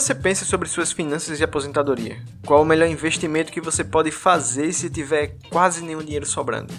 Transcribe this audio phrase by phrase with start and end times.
[0.00, 2.22] você pensa sobre suas finanças de aposentadoria?
[2.44, 6.72] Qual o melhor investimento que você pode fazer se tiver quase nenhum dinheiro sobrando?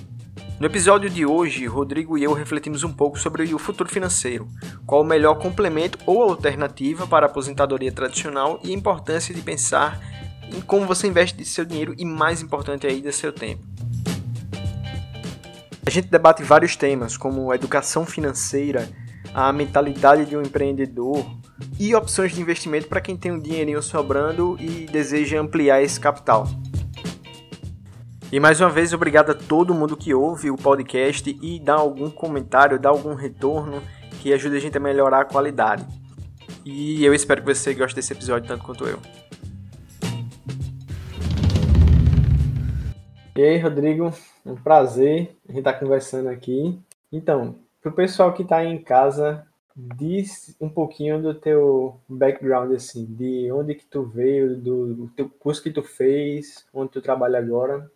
[0.60, 4.48] No episódio de hoje, Rodrigo e eu refletimos um pouco sobre o futuro financeiro,
[4.86, 10.00] qual o melhor complemento ou alternativa para a aposentadoria tradicional e a importância de pensar
[10.56, 13.64] em como você investe seu dinheiro e, mais importante ainda, seu tempo.
[15.86, 18.90] A gente debate vários temas, como educação financeira,
[19.34, 21.26] a mentalidade de um empreendedor,
[21.80, 26.48] e opções de investimento para quem tem um dinheirinho sobrando e deseja ampliar esse capital.
[28.32, 32.10] E mais uma vez, obrigado a todo mundo que ouve o podcast e dá algum
[32.10, 33.82] comentário, dá algum retorno
[34.22, 35.86] que ajude a gente a melhorar a qualidade.
[36.66, 39.00] E eu espero que você goste desse episódio tanto quanto eu.
[43.38, 44.12] E aí, Rodrigo,
[44.44, 46.76] um prazer a gente estar tá conversando aqui.
[47.12, 53.06] Então, para o pessoal que está em casa, diz um pouquinho do teu background, assim,
[53.06, 57.92] de onde que tu veio, do teu curso que tu fez, onde tu trabalha agora.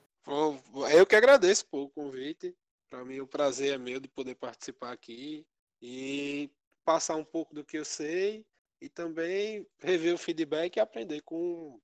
[0.94, 2.56] Eu que agradeço por o convite.
[2.88, 5.44] Para mim, o prazer é meu de poder participar aqui
[5.82, 6.52] e
[6.86, 8.46] passar um pouco do que eu sei
[8.80, 11.80] e também rever o feedback e aprender com,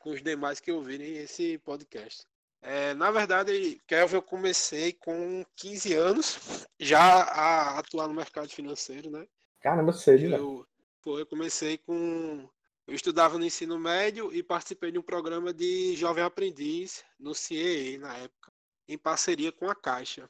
[0.00, 2.28] com os demais que ouvirem esse podcast.
[2.62, 9.10] É, na verdade, Kelvin, eu comecei com 15 anos já a atuar no mercado financeiro,
[9.10, 9.26] né?
[9.60, 10.38] Caramba, cedo, né?
[10.38, 10.66] eu,
[11.02, 12.48] pô, eu comecei com.
[12.86, 17.98] Eu estudava no ensino médio e participei de um programa de jovem aprendiz no CIE
[17.98, 18.52] na época,
[18.88, 20.28] em parceria com a Caixa,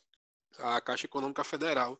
[0.58, 1.98] a Caixa Econômica Federal.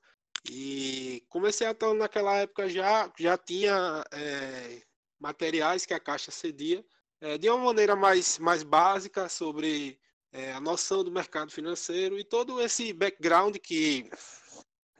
[0.48, 4.83] E comecei a atuar naquela época já, já tinha é,
[5.19, 6.84] materiais que a Caixa cedia,
[7.20, 9.98] é, de uma maneira mais, mais básica sobre
[10.33, 14.11] é, a noção do mercado financeiro e todo esse background que,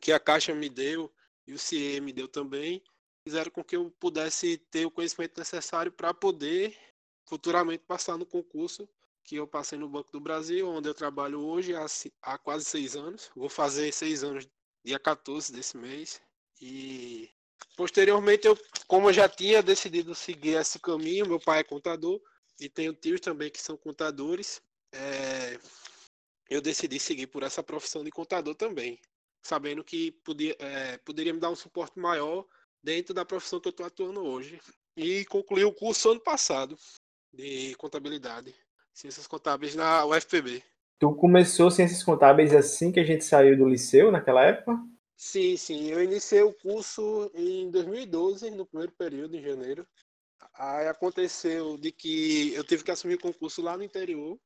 [0.01, 1.13] que a Caixa me deu
[1.47, 2.83] e o CIE me deu também,
[3.23, 6.77] fizeram com que eu pudesse ter o conhecimento necessário para poder
[7.27, 8.89] futuramente passar no concurso
[9.23, 11.87] que eu passei no Banco do Brasil, onde eu trabalho hoje há,
[12.23, 13.31] há quase seis anos.
[13.37, 14.49] Vou fazer seis anos
[14.85, 16.21] dia 14 desse mês.
[16.61, 17.31] E
[17.77, 22.21] posteriormente, eu, como eu já tinha decidido seguir esse caminho, meu pai é contador
[22.59, 24.61] e tenho tios também que são contadores
[24.93, 25.59] é,
[26.49, 28.99] eu decidi seguir por essa profissão de contador também,
[29.43, 32.45] sabendo que podia, é, poderia me dar um suporte maior
[32.83, 34.61] dentro da profissão que eu estou atuando hoje.
[34.97, 36.77] E concluí o curso ano passado
[37.33, 38.55] de contabilidade,
[38.93, 40.63] ciências contábeis na UFPB.
[40.99, 44.77] Tu começou ciências contábeis assim que a gente saiu do liceu, naquela época?
[45.17, 45.87] Sim, sim.
[45.89, 49.87] Eu iniciei o curso em 2012, no primeiro período, em janeiro.
[50.55, 54.39] Aí aconteceu de que eu tive que assumir o concurso lá no interior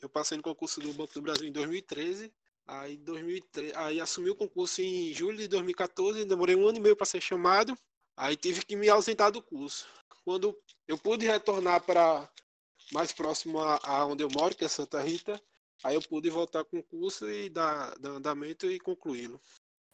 [0.00, 2.32] eu passei no concurso do Banco do Brasil em 2013.
[2.66, 6.96] Aí, 2013, aí assumi o concurso em julho de 2014, demorei um ano e meio
[6.96, 7.76] para ser chamado.
[8.14, 9.88] Aí tive que me ausentar do curso.
[10.24, 10.54] Quando
[10.86, 12.28] eu pude retornar para
[12.92, 15.40] mais próximo a, a, onde eu moro, que é Santa Rita,
[15.82, 19.40] aí eu pude voltar com o curso e dar, dar andamento e concluí-lo.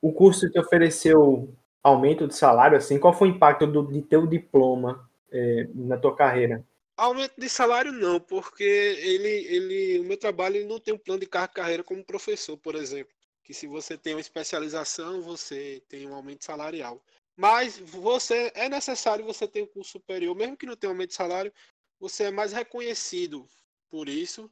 [0.03, 2.99] O curso te ofereceu aumento de salário, assim?
[2.99, 6.67] Qual foi o impacto do, de teu diploma é, na tua carreira?
[6.97, 11.21] Aumento de salário não, porque ele, ele, o meu trabalho ele não tem um plano
[11.21, 13.13] de carreira como professor, por exemplo.
[13.43, 17.03] Que se você tem uma especialização, você tem um aumento salarial.
[17.37, 21.17] Mas você é necessário você ter um curso superior, mesmo que não tenha aumento de
[21.17, 21.53] salário,
[21.99, 23.49] você é mais reconhecido
[23.91, 24.51] por isso.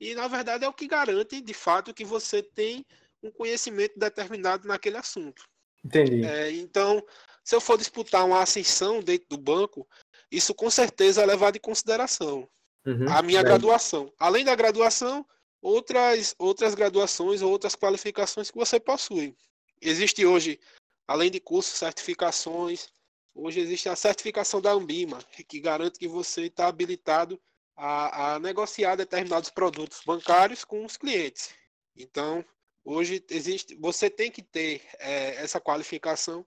[0.00, 2.84] E na verdade é o que garante, de fato, que você tem
[3.22, 5.48] um conhecimento determinado naquele assunto.
[5.84, 6.24] Entendi.
[6.24, 7.04] É, então,
[7.42, 9.86] se eu for disputar uma ascensão dentro do banco,
[10.36, 12.48] isso com certeza é levado em consideração.
[12.84, 13.42] Uhum, a minha é.
[13.42, 14.12] graduação.
[14.18, 15.26] Além da graduação,
[15.62, 19.34] outras, outras graduações ou outras qualificações que você possui.
[19.80, 20.60] Existe hoje,
[21.06, 22.88] além de cursos, certificações,
[23.34, 25.18] hoje existe a certificação da Ambima,
[25.48, 27.40] que garante que você está habilitado
[27.76, 31.54] a, a negociar determinados produtos bancários com os clientes.
[31.96, 32.44] Então,
[32.84, 36.46] hoje existe, você tem que ter é, essa qualificação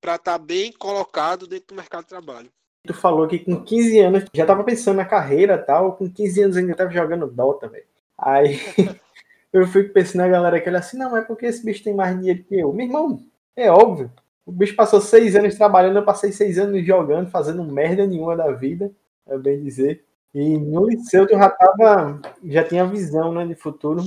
[0.00, 2.52] para estar tá bem colocado dentro do mercado de trabalho.
[2.86, 6.56] Tu falou que com 15 anos já tava pensando na carreira tal, com 15 anos
[6.56, 7.86] ainda tava jogando Dota, velho.
[8.18, 8.60] Aí
[9.52, 12.14] eu fico pensando na galera que olha assim, não, é porque esse bicho tem mais
[12.18, 12.72] dinheiro que eu.
[12.72, 13.24] Meu irmão,
[13.56, 14.12] é óbvio.
[14.44, 18.52] O bicho passou seis anos trabalhando, eu passei seis anos jogando, fazendo merda nenhuma da
[18.52, 18.92] vida,
[19.26, 20.04] é bem dizer.
[20.34, 24.02] E no liceu tu já tava, já tinha visão, né, de futuro.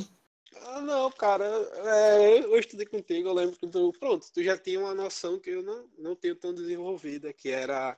[0.68, 4.80] Ah, não, cara, é, eu estudei contigo, eu lembro que tu, pronto, tu já tinha
[4.80, 7.98] uma noção que eu não, não tenho tão desenvolvida, que era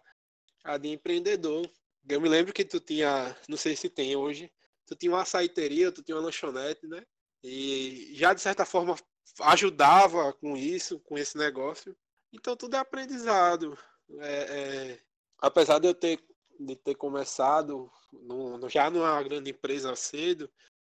[0.63, 1.69] a de empreendedor.
[2.07, 4.51] Eu me lembro que tu tinha, não sei se tem hoje,
[4.85, 7.05] tu tinha uma açaiteria, tu tinha uma lanchonete, né?
[7.43, 8.95] E já de certa forma
[9.41, 11.95] ajudava com isso, com esse negócio.
[12.33, 13.77] Então tudo é aprendizado.
[14.19, 14.99] É, é,
[15.39, 16.19] apesar de eu ter,
[16.59, 20.49] de ter começado no, já numa grande empresa cedo,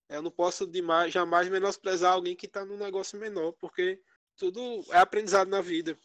[0.09, 4.01] eu não posso demais, jamais menosprezar alguém que está num negócio menor, porque
[4.35, 5.97] tudo é aprendizado na vida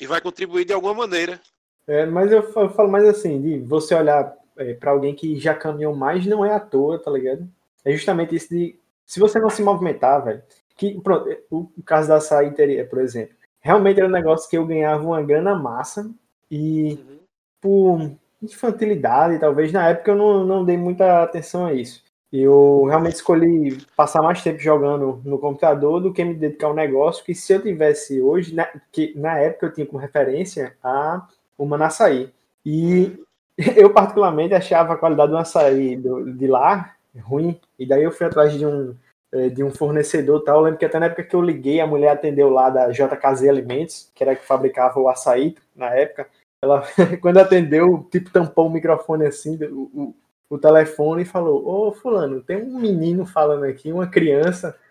[0.00, 1.40] e vai contribuir de alguma maneira.
[1.86, 5.94] É, mas eu falo mais assim, de você olhar é, para alguém que já caminhou
[5.94, 7.48] mais, não é à toa, tá ligado?
[7.84, 8.78] É justamente isso de.
[9.04, 10.42] Se você não se movimentar, velho.
[10.76, 12.52] Que, pronto, o, o caso da açaí
[12.90, 13.34] por exemplo.
[13.60, 16.10] Realmente era um negócio que eu ganhava uma grana massa
[16.50, 17.18] e uhum.
[17.60, 18.10] por
[18.42, 22.04] infantilidade, talvez na época eu não, não dei muita atenção a isso.
[22.32, 27.24] Eu realmente escolhi passar mais tempo jogando no computador do que me dedicar ao negócio,
[27.24, 31.26] que se eu tivesse hoje, né, que na época eu tinha como referência a
[31.58, 32.30] uma açaí.
[32.64, 33.18] E
[33.76, 38.26] eu particularmente achava a qualidade do açaí do, de lá ruim, e daí eu fui
[38.26, 38.94] atrás de um
[39.32, 40.58] é, de um fornecedor tal.
[40.58, 43.48] Eu lembro que até na época que eu liguei, a mulher atendeu lá da JKZ
[43.48, 46.28] Alimentos, que era que fabricava o açaí na época.
[46.62, 46.84] Ela,
[47.20, 50.14] quando atendeu, tipo, tampou o microfone assim, o, o,
[50.48, 54.76] o telefone e falou: Ô, Fulano, tem um menino falando aqui, uma criança.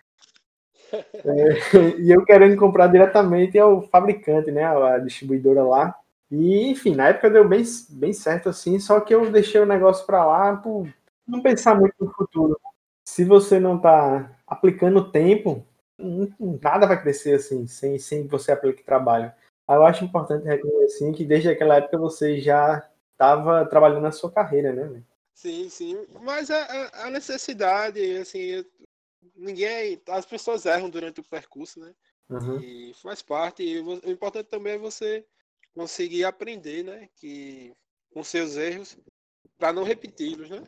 [0.92, 4.64] É, e eu querendo comprar diretamente ao fabricante, né?
[4.64, 5.92] A distribuidora lá.
[6.30, 10.04] E, enfim, na época deu bem, bem certo assim, só que eu deixei o negócio
[10.04, 10.88] para lá por
[11.26, 12.60] não pensar muito no futuro.
[13.04, 15.64] Se você não tá aplicando tempo,
[16.60, 19.32] nada vai crescer assim, sem, sem você aplicar trabalho.
[19.68, 24.30] Eu acho importante reconhecer assim, que desde aquela época você já estava trabalhando na sua
[24.30, 25.02] carreira, né?
[25.34, 26.06] Sim, sim.
[26.22, 28.64] Mas a, a necessidade, assim,
[29.34, 30.00] ninguém.
[30.08, 31.92] As pessoas erram durante o percurso, né?
[32.30, 32.58] Uhum.
[32.60, 33.62] E faz parte.
[33.62, 35.24] E o importante também é você
[35.76, 37.08] conseguir aprender, né?
[37.16, 37.74] Que
[38.10, 38.96] com seus erros,
[39.58, 40.64] para não repeti-los, né?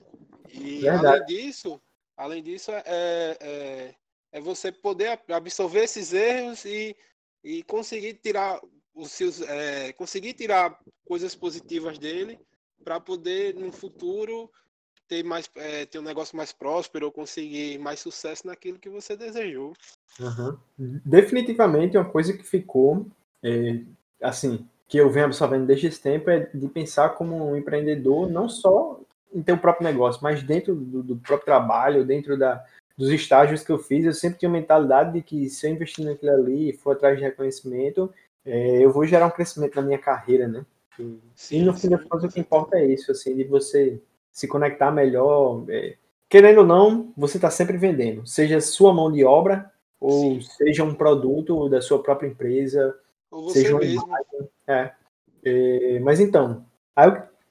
[0.51, 1.07] E Verdade.
[1.07, 1.81] além disso,
[2.15, 2.83] além disso é,
[3.41, 3.95] é,
[4.33, 6.95] é, você poder absorver esses erros e,
[7.43, 8.61] e conseguir tirar
[8.95, 12.39] os seus, é, conseguir tirar coisas positivas dele
[12.85, 14.51] para poder no futuro
[15.07, 19.17] ter mais é, ter um negócio mais próspero ou conseguir mais sucesso naquilo que você
[19.17, 19.73] desejou.
[20.21, 20.59] Uhum.
[21.03, 23.07] Definitivamente uma coisa que ficou
[23.43, 23.81] é,
[24.21, 28.49] assim que eu venho absorvendo desde esse tempo é de pensar como um empreendedor, não
[28.49, 28.99] só
[29.32, 32.64] em ter o próprio negócio, mas dentro do, do próprio trabalho, dentro da,
[32.96, 36.06] dos estágios que eu fiz, eu sempre tinha a mentalidade de que se eu investir
[36.06, 38.11] naquilo ali e for atrás de reconhecimento,
[38.46, 40.64] é, eu vou gerar um crescimento na minha carreira, né?
[40.99, 44.00] E, sim, e no fim das contas, o que importa é isso, assim, de você
[44.32, 45.64] se conectar melhor.
[45.69, 45.96] É,
[46.29, 49.70] querendo ou não, você está sempre vendendo, seja sua mão de obra
[50.00, 50.40] ou sim.
[50.40, 52.96] seja um produto da sua própria empresa,
[53.31, 54.06] ou você seja mesmo.
[54.06, 54.93] Imagem, é.
[55.44, 56.00] é.
[56.00, 56.65] Mas então,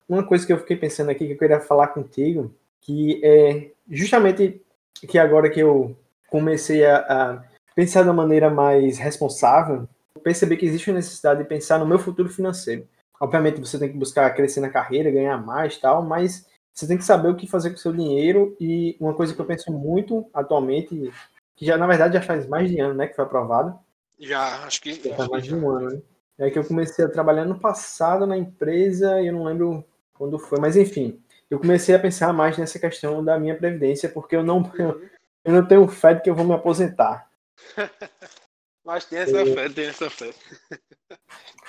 [0.07, 4.61] uma coisa que eu fiquei pensando aqui que eu queria falar contigo, que é justamente
[5.07, 5.97] que agora que eu
[6.29, 7.43] comecei a, a
[7.75, 9.87] pensar de uma maneira mais responsável,
[10.23, 12.87] perceber que existe uma necessidade de pensar no meu futuro financeiro.
[13.19, 17.03] Obviamente você tem que buscar crescer na carreira, ganhar mais tal, mas você tem que
[17.03, 20.29] saber o que fazer com o seu dinheiro e uma coisa que eu penso muito
[20.33, 21.11] atualmente,
[21.55, 23.77] que já na verdade já faz mais de ano, né, que foi aprovado.
[24.19, 26.01] Já, acho que já faz mais de um ano, né?
[26.39, 30.37] É que eu comecei a trabalhar no passado na empresa e eu não lembro quando
[30.37, 31.19] foi, mas enfim,
[31.49, 35.01] eu comecei a pensar mais nessa questão da minha previdência, porque eu não, eu,
[35.43, 37.27] eu não tenho fé de que eu vou me aposentar.
[38.85, 39.45] mas tem essa é...
[39.45, 40.31] fé, tem essa fé.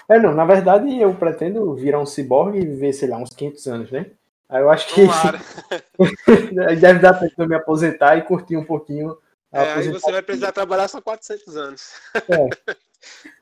[0.09, 3.67] É, não, na verdade eu pretendo virar um ciborgue e viver, sei lá, uns 500
[3.67, 4.11] anos, né?
[4.49, 5.03] Aí eu acho que
[6.81, 9.17] deve dar tempo de eu me aposentar e curtir um pouquinho.
[9.53, 11.93] É, aí você vai precisar trabalhar só 400 anos.
[12.29, 12.75] É.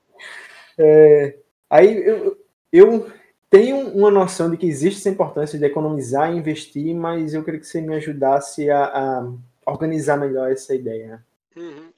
[0.79, 2.39] é aí eu,
[2.73, 3.13] eu
[3.51, 7.61] tenho uma noção de que existe essa importância de economizar e investir, mas eu queria
[7.61, 9.33] que você me ajudasse a, a
[9.67, 11.25] organizar melhor essa ideia.
[11.55, 11.93] Uhum.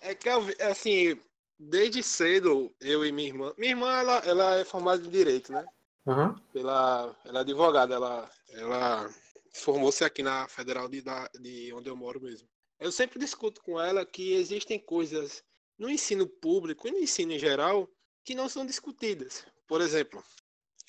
[0.00, 0.28] É que,
[0.62, 1.18] assim,
[1.58, 3.52] desde cedo, eu e minha irmã...
[3.58, 5.64] Minha irmã, ela, ela é formada em Direito, né?
[6.06, 6.34] Uhum.
[6.52, 9.10] Pela, ela é advogada, ela, ela
[9.52, 11.02] formou-se aqui na Federal de,
[11.40, 12.48] de onde eu moro mesmo.
[12.78, 15.42] Eu sempre discuto com ela que existem coisas
[15.78, 17.88] no ensino público e no ensino em geral
[18.30, 19.44] que não são discutidas.
[19.66, 20.22] Por exemplo,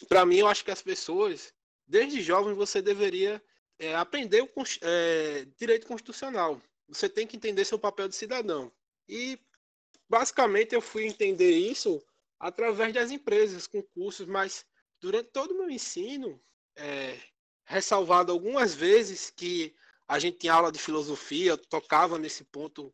[0.08, 1.52] para mim, eu acho que as pessoas,
[1.88, 3.42] desde jovens, você deveria
[3.80, 4.50] é, aprender o
[4.84, 6.62] é, direito constitucional.
[6.88, 8.72] Você tem que entender seu papel de cidadão.
[9.10, 9.40] E,
[10.08, 12.00] basicamente, eu fui entender isso
[12.40, 14.64] através das empresas, com cursos, mas
[15.00, 16.40] durante todo o meu ensino,
[16.76, 17.18] é,
[17.66, 19.74] ressalvado algumas vezes que
[20.08, 22.94] a gente tinha aula de filosofia, tocava nesse ponto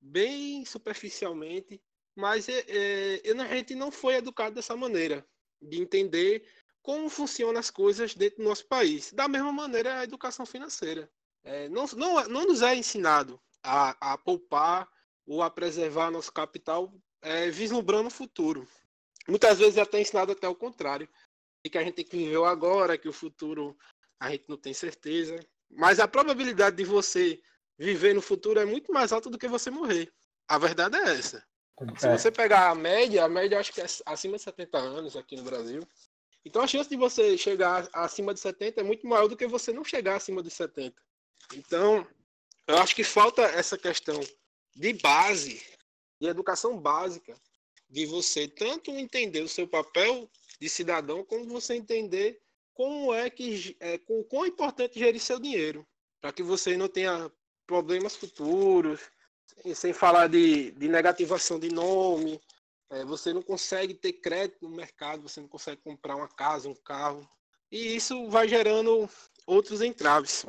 [0.00, 1.80] bem superficialmente,
[2.16, 5.26] mas é, é, a gente não foi educado dessa maneira
[5.60, 6.46] de entender
[6.82, 9.12] como funcionam as coisas dentro do nosso país.
[9.12, 11.10] Da mesma maneira, a educação financeira.
[11.42, 14.88] é, não, não, não nos é ensinado a, a poupar
[15.26, 16.92] ou a preservar nosso capital
[17.22, 18.68] é, vislumbrando o futuro.
[19.26, 21.08] Muitas vezes é até ensinado até o contrário,
[21.64, 23.76] e que a gente tem que viver agora, que o futuro
[24.20, 25.40] a gente não tem certeza.
[25.70, 27.42] Mas a probabilidade de você
[27.78, 30.12] viver no futuro é muito mais alta do que você morrer.
[30.46, 31.44] A verdade é essa.
[31.80, 31.98] É.
[31.98, 35.36] Se você pegar a média, a média acho que é acima de 70 anos aqui
[35.36, 35.82] no Brasil.
[36.44, 39.72] Então a chance de você chegar acima de 70 é muito maior do que você
[39.72, 40.94] não chegar acima de 70.
[41.54, 42.06] Então,
[42.66, 44.18] eu acho que falta essa questão
[44.74, 45.62] de base,
[46.20, 47.34] de educação básica,
[47.88, 52.40] de você tanto entender o seu papel de cidadão, como você entender
[52.72, 55.86] como é que é, com, quão é importante gerir seu dinheiro,
[56.20, 57.30] para que você não tenha
[57.66, 59.00] problemas futuros,
[59.74, 62.40] sem falar de, de negativação de nome,
[62.90, 66.74] é, você não consegue ter crédito no mercado, você não consegue comprar uma casa, um
[66.74, 67.26] carro,
[67.70, 69.08] e isso vai gerando
[69.46, 70.46] outros entraves.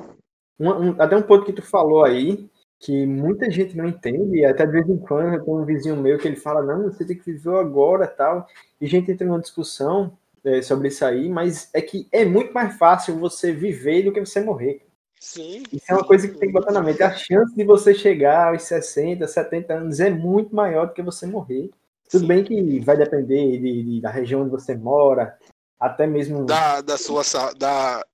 [0.58, 2.48] Um, um, até um ponto que tu falou aí,
[2.78, 5.96] que muita gente não entende, e até de vez em quando eu tenho um vizinho
[5.96, 8.46] meu que ele fala, não, você tem que viver agora tal,
[8.80, 12.52] e a gente entra numa discussão é, sobre isso aí, mas é que é muito
[12.52, 14.85] mais fácil você viver do que você morrer.
[15.20, 15.62] Sim.
[15.72, 17.02] Isso é uma coisa que tem que botar na mente.
[17.02, 21.26] A chance de você chegar aos 60, 70 anos é muito maior do que você
[21.26, 21.70] morrer.
[22.08, 22.26] Tudo Sim.
[22.26, 25.36] bem que vai depender de, de, da região onde você mora,
[25.80, 26.44] até mesmo.
[26.44, 27.22] Da, da sua
[27.54, 28.04] da,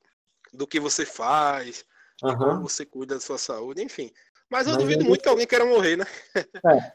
[0.53, 1.85] do que você faz,
[2.23, 2.37] uhum.
[2.37, 4.11] como você cuida da sua saúde, enfim.
[4.51, 6.07] Mas eu Mas duvido é muito que alguém queira morrer, né?
[6.37, 6.93] É.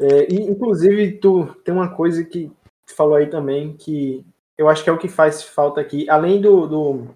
[0.00, 0.32] é.
[0.32, 2.50] e, inclusive, tu tem uma coisa que
[2.86, 4.24] tu falou aí também que
[4.56, 7.14] eu acho que é o que faz falta aqui, além do, do,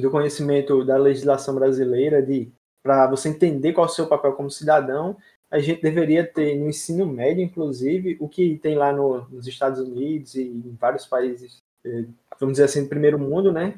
[0.00, 2.50] do conhecimento da legislação brasileira, de
[2.82, 5.16] para você entender qual é o seu papel como cidadão,
[5.50, 9.80] a gente deveria ter no ensino médio, inclusive, o que tem lá no, nos Estados
[9.80, 12.04] Unidos e em vários países, eh,
[12.38, 13.74] vamos dizer assim, do primeiro mundo, né?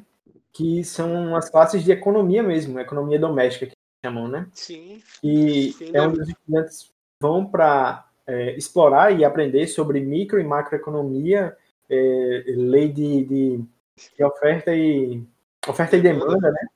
[0.52, 3.73] Que são as classes de economia mesmo, economia doméstica que
[4.05, 4.47] chamam, né?
[4.52, 5.02] Sim.
[5.25, 10.45] E Sim, é onde os estudantes vão para é, explorar e aprender sobre micro e
[10.45, 11.57] macroeconomia,
[11.88, 13.64] é, lei de, de,
[14.17, 15.23] de, oferta e
[15.69, 16.66] oferta e demanda, né?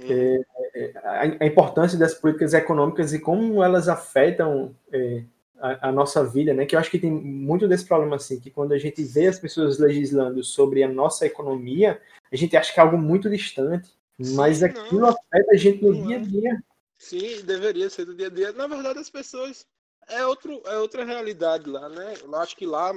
[0.00, 0.40] É,
[0.74, 5.24] é, a, a, importância das políticas econômicas e como elas afetam é,
[5.58, 6.66] a, a, nossa vida, né?
[6.66, 9.40] Que eu acho que tem muito desse problema assim, que quando a gente vê as
[9.40, 12.00] pessoas legislando sobre a nossa economia,
[12.32, 15.08] a gente acha que é algo muito distante, mas Sim, aquilo não.
[15.08, 16.22] afeta a gente no não dia a é.
[16.22, 16.62] dia.
[16.96, 18.52] Sim, deveria ser do dia a dia.
[18.52, 19.66] Na verdade, as pessoas
[20.08, 22.14] é outro é outra realidade lá, né?
[22.22, 22.92] Eu acho que lá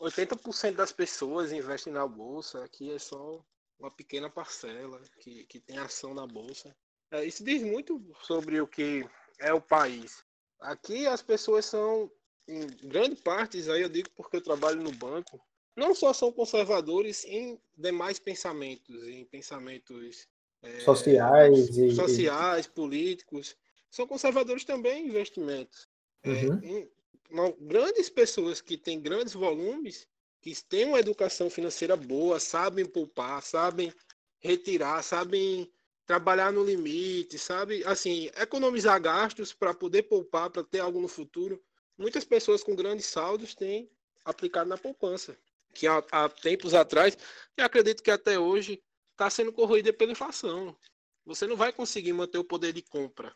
[0.00, 3.40] 80% das pessoas investem na bolsa, aqui é só
[3.82, 6.74] uma pequena parcela que, que tem ação na bolsa.
[7.10, 9.04] É, isso diz muito sobre o que
[9.40, 10.24] é o país.
[10.60, 12.10] Aqui as pessoas são,
[12.46, 15.40] em grande parte, aí eu digo porque eu trabalho no banco,
[15.76, 20.28] não só são conservadores em demais pensamentos, em pensamentos
[20.62, 21.94] é, sociais, e...
[21.94, 23.56] sociais, políticos,
[23.90, 25.88] são conservadores também em investimentos.
[26.22, 26.60] É, uhum.
[26.62, 26.90] É, em,
[27.66, 30.06] grandes pessoas que têm grandes volumes,
[30.42, 33.94] que têm uma educação financeira boa, sabem poupar, sabem
[34.40, 35.72] retirar, sabem
[36.04, 37.84] trabalhar no limite, sabe?
[37.84, 41.62] Assim, economizar gastos para poder poupar, para ter algo no futuro.
[41.96, 43.88] Muitas pessoas com grandes saldos têm
[44.24, 45.38] aplicado na poupança,
[45.72, 47.16] que há, há tempos atrás,
[47.56, 48.82] e acredito que até hoje
[49.12, 50.76] está sendo corroída pela inflação.
[51.24, 53.32] Você não vai conseguir manter o poder de compra.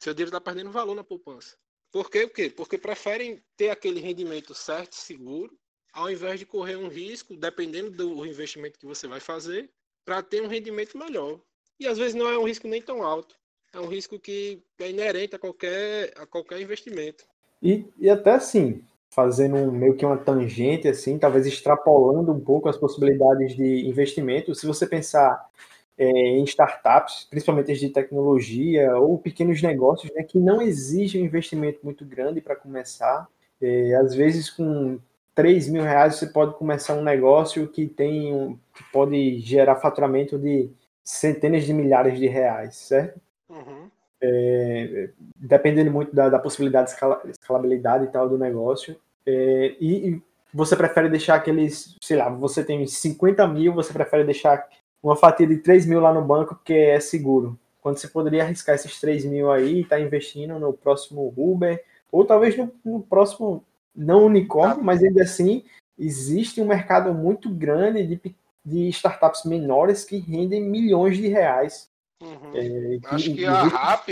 [0.00, 1.56] Seu dinheiro está perdendo valor na poupança.
[1.92, 2.28] Por quê?
[2.28, 2.50] quê?
[2.50, 5.56] Porque preferem ter aquele rendimento certo seguro,
[5.98, 9.68] ao invés de correr um risco, dependendo do investimento que você vai fazer,
[10.04, 11.40] para ter um rendimento melhor.
[11.78, 13.34] E às vezes não é um risco nem tão alto.
[13.72, 17.24] É um risco que é inerente a qualquer, a qualquer investimento.
[17.60, 22.76] E, e até assim, fazendo meio que uma tangente, assim, talvez extrapolando um pouco as
[22.76, 25.50] possibilidades de investimento, se você pensar
[25.98, 31.26] é, em startups, principalmente as de tecnologia ou pequenos negócios, né, que não exigem um
[31.26, 33.28] investimento muito grande para começar.
[33.60, 35.00] É, às vezes, com
[35.38, 40.36] 3 mil reais, você pode começar um negócio que tem um, que pode gerar faturamento
[40.36, 40.68] de
[41.04, 43.20] centenas de milhares de reais, certo?
[43.48, 43.88] Uhum.
[44.20, 48.96] É, dependendo muito da, da possibilidade de escalabilidade e tal do negócio.
[49.24, 54.24] É, e, e, você prefere deixar aqueles, sei lá, você tem 50 mil, você prefere
[54.24, 54.66] deixar
[55.00, 57.56] uma fatia de 3 mil lá no banco porque é seguro.
[57.80, 61.80] Quando você poderia arriscar esses 3 mil aí e estar tá investindo no próximo Uber,
[62.10, 63.62] ou talvez no, no próximo,
[63.98, 65.64] não unicórnio, mas ainda assim
[65.98, 71.90] existe um mercado muito grande de, de startups menores que rendem milhões de reais.
[72.22, 72.56] Uhum.
[72.56, 74.08] É, que, acho que a RAP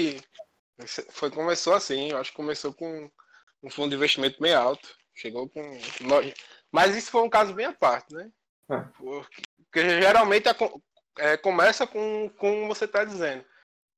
[1.10, 3.10] foi, começou assim, acho que começou com
[3.62, 4.96] um fundo de investimento bem alto.
[5.14, 5.62] Chegou com.
[6.70, 8.30] Mas isso foi um caso bem à parte, né?
[8.70, 8.80] É.
[8.98, 10.46] Porque, porque geralmente
[11.18, 13.44] é, começa com como você está dizendo.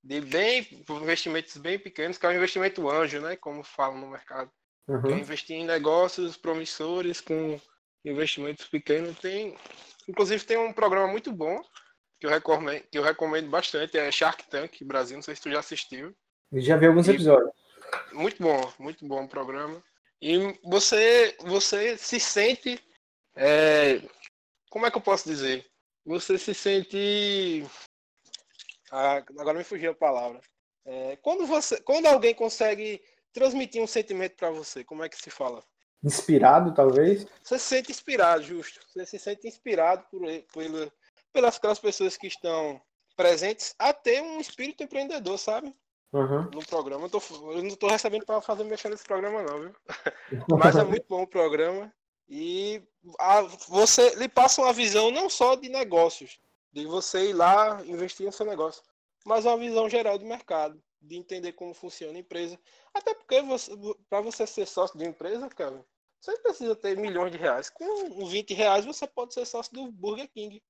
[0.05, 3.37] de bem investimentos bem pequenos, que é o investimento anjo, né?
[3.37, 4.51] Como falam no mercado.
[4.89, 5.03] Uhum.
[5.03, 7.61] Quer investir em negócios promissores com
[8.05, 9.19] investimentos pequenos.
[9.19, 9.57] Tem,
[10.09, 11.61] inclusive tem um programa muito bom
[12.19, 15.17] que eu recomendo, que eu recomendo bastante, é Shark Tank Brasil.
[15.17, 16.17] Não sei se tu já assistiu.
[16.53, 17.53] Já vi alguns episódios.
[18.13, 19.83] Muito bom, muito bom o programa.
[20.21, 22.83] E você, você se sente.
[23.37, 24.03] É,
[24.71, 25.67] como é que eu posso dizer?
[26.05, 27.65] Você se sente.
[28.91, 30.41] Ah, agora me fugiu a palavra.
[30.87, 33.03] É, quando, você, quando alguém consegue
[33.33, 35.63] transmitir um sentimento para você, como é que se fala?
[36.03, 37.27] Inspirado, talvez?
[37.43, 38.81] Você se sente inspirado, justo.
[38.87, 40.21] Você se sente inspirado por,
[40.53, 40.93] por,
[41.33, 42.81] pelas aquelas pessoas que estão
[43.17, 45.75] presentes a ter um espírito empreendedor, sabe?
[46.13, 46.43] Uhum.
[46.55, 47.07] No programa.
[47.07, 47.21] Eu, tô,
[47.53, 49.75] eu não estou recebendo para fazer mexer nesse programa, não, viu?
[50.59, 51.93] Mas é muito bom o programa.
[52.29, 52.83] E
[53.19, 56.39] a, você lhe passa uma visão não só de negócios,
[56.73, 58.83] de você ir lá investir no seu negócio,
[59.25, 62.59] mas uma visão geral do mercado, de entender como funciona a empresa.
[62.95, 63.73] Até porque você,
[64.09, 65.85] para você ser sócio de empresa, cara,
[66.21, 67.71] você precisa ter milhões de reais.
[67.71, 70.61] Com 20 reais você pode ser sócio do Burger King.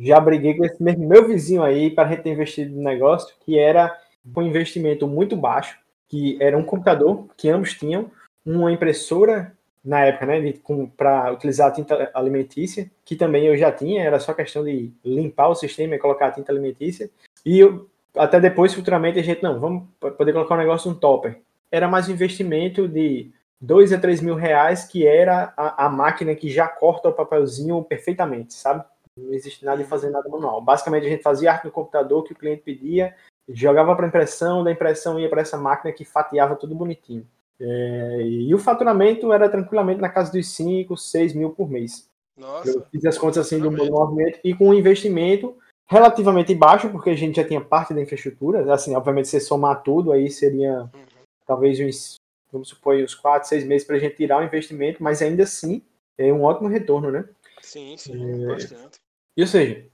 [0.00, 3.58] Já briguei com esse mesmo meu vizinho aí para gente ter investido no negócio, que
[3.58, 8.10] era um investimento muito baixo, que era um computador que ambos tinham,
[8.44, 10.54] uma impressora na época, né,
[10.96, 15.48] para utilizar a tinta alimentícia, que também eu já tinha, era só questão de limpar
[15.48, 17.10] o sistema e colocar a tinta alimentícia.
[17.44, 19.84] E eu, até depois, futuramente, a gente, não, vamos
[20.16, 21.40] poder colocar um negócio no topper.
[21.70, 26.34] Era mais um investimento de 2 a 3 mil reais, que era a, a máquina
[26.34, 28.84] que já corta o papelzinho perfeitamente, sabe?
[29.16, 30.60] Não existe nada de fazer nada manual.
[30.60, 33.14] Basicamente, a gente fazia arte no computador que o cliente pedia,
[33.48, 37.26] jogava para impressão, da impressão ia para essa máquina que fatiava tudo bonitinho.
[37.60, 42.08] É, e o faturamento era tranquilamente na casa dos 5, 6 mil por mês.
[42.36, 45.54] Nossa, eu fiz as contas assim do movimento e com um investimento
[45.92, 48.72] relativamente baixo, porque a gente já tinha parte da infraestrutura.
[48.72, 51.04] Assim, obviamente, se somar tudo, aí seria uhum.
[51.46, 52.16] talvez uns,
[52.50, 55.82] vamos supor, uns 4, 6 meses para a gente tirar o investimento, mas ainda assim
[56.16, 57.28] é um ótimo retorno, né?
[57.60, 58.46] Sim, sim, é...
[58.46, 58.98] bastante.
[59.36, 59.84] E, ou seja,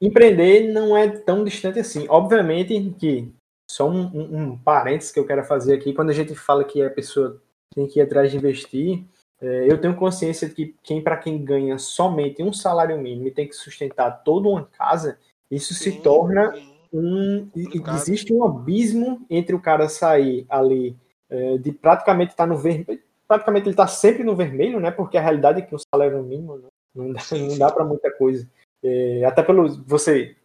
[0.00, 2.06] empreender não é tão distante assim.
[2.08, 3.32] Obviamente que,
[3.70, 6.82] só um, um, um parênteses que eu quero fazer aqui, quando a gente fala que
[6.82, 7.40] a pessoa
[7.74, 9.04] tem que ir atrás de investir,
[9.40, 13.46] eu tenho consciência de que quem para quem ganha somente um salário mínimo e tem
[13.46, 15.18] que sustentar toda uma casa,
[15.50, 16.74] isso sim, se torna sim.
[16.92, 17.48] um.
[17.52, 17.96] Complicado.
[17.96, 20.96] Existe um abismo entre o cara sair ali
[21.28, 23.00] é, de praticamente estar tá no vermelho.
[23.28, 24.90] Praticamente ele está sempre no vermelho, né?
[24.90, 26.68] Porque a realidade é que o salário mínimo né?
[26.94, 28.48] Não dá, não dá para muita coisa.
[28.82, 30.36] É, até pelo você,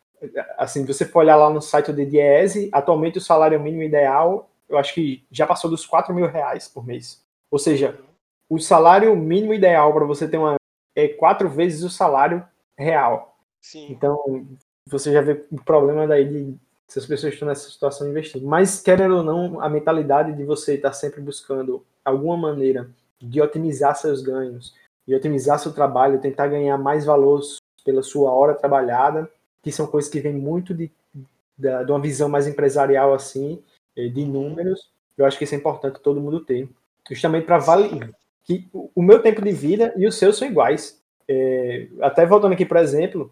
[0.58, 4.78] assim, você for olhar lá no site do DIESE, atualmente o salário mínimo ideal, eu
[4.78, 7.24] acho que já passou dos 4 mil reais por mês.
[7.50, 7.98] Ou seja,
[8.52, 10.56] o salário mínimo ideal para você ter uma
[10.94, 12.46] é quatro vezes o salário
[12.78, 13.38] real.
[13.62, 13.88] Sim.
[13.90, 14.46] Então,
[14.86, 18.44] você já vê o problema daí de se as pessoas estão nessa situação de investir.
[18.44, 22.90] Mas, querendo ou não, a mentalidade de você estar sempre buscando alguma maneira
[23.22, 24.76] de otimizar seus ganhos,
[25.08, 27.40] e otimizar seu trabalho, tentar ganhar mais valor
[27.86, 29.32] pela sua hora trabalhada,
[29.64, 30.92] que são coisas que vêm muito de,
[31.58, 33.64] de, de uma visão mais empresarial assim,
[33.96, 34.92] eh, de números.
[35.18, 36.70] Eu acho que isso é importante todo mundo ter,
[37.10, 41.02] justamente para valer que o meu tempo de vida e o seu são iguais.
[41.28, 43.32] É, até voltando aqui, por exemplo,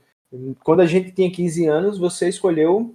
[0.63, 2.93] quando a gente tinha 15 anos, você escolheu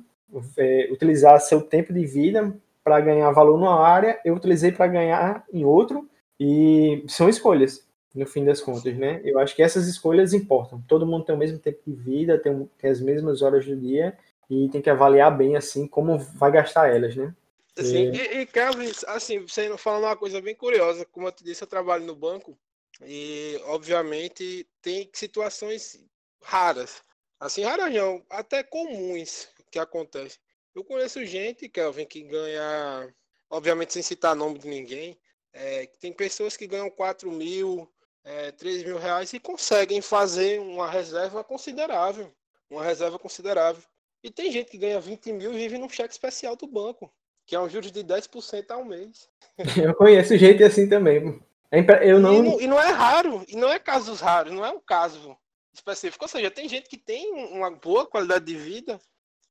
[0.57, 5.45] é, utilizar seu tempo de vida para ganhar valor numa área, eu utilizei para ganhar
[5.53, 9.21] em outro, e são escolhas no fim das contas, né?
[9.25, 10.83] Eu acho que essas escolhas importam.
[10.87, 14.17] Todo mundo tem o mesmo tempo de vida, tem, tem as mesmas horas do dia
[14.49, 17.35] e tem que avaliar bem assim como vai gastar elas, né?
[17.77, 21.43] Sim, e, e Kevin, assim, você não fala uma coisa bem curiosa, como eu te
[21.43, 22.57] disse, eu trabalho no banco
[23.03, 26.01] e obviamente tem situações
[26.41, 27.03] raras,
[27.41, 30.39] assim, raras não, até comuns que acontecem.
[30.75, 33.13] Eu conheço gente, Kelvin, que ganha,
[33.51, 35.19] obviamente sem citar nome de ninguém,
[35.53, 37.89] é, tem pessoas que ganham 4 mil,
[38.25, 42.35] é, 3 mil reais e conseguem fazer uma reserva considerável.
[42.69, 43.83] Uma reserva considerável.
[44.23, 47.13] E tem gente que ganha 20 mil e vive num cheque especial do banco,
[47.47, 49.29] que é um juros de 10% ao mês.
[49.77, 51.41] Eu conheço gente assim também.
[51.71, 51.79] É
[52.09, 52.35] eu não...
[52.35, 52.61] E, não...
[52.61, 55.37] e não é raro, e não é casos raros, não é um caso
[55.73, 56.25] específico.
[56.25, 58.99] Ou seja, tem gente que tem uma boa qualidade de vida,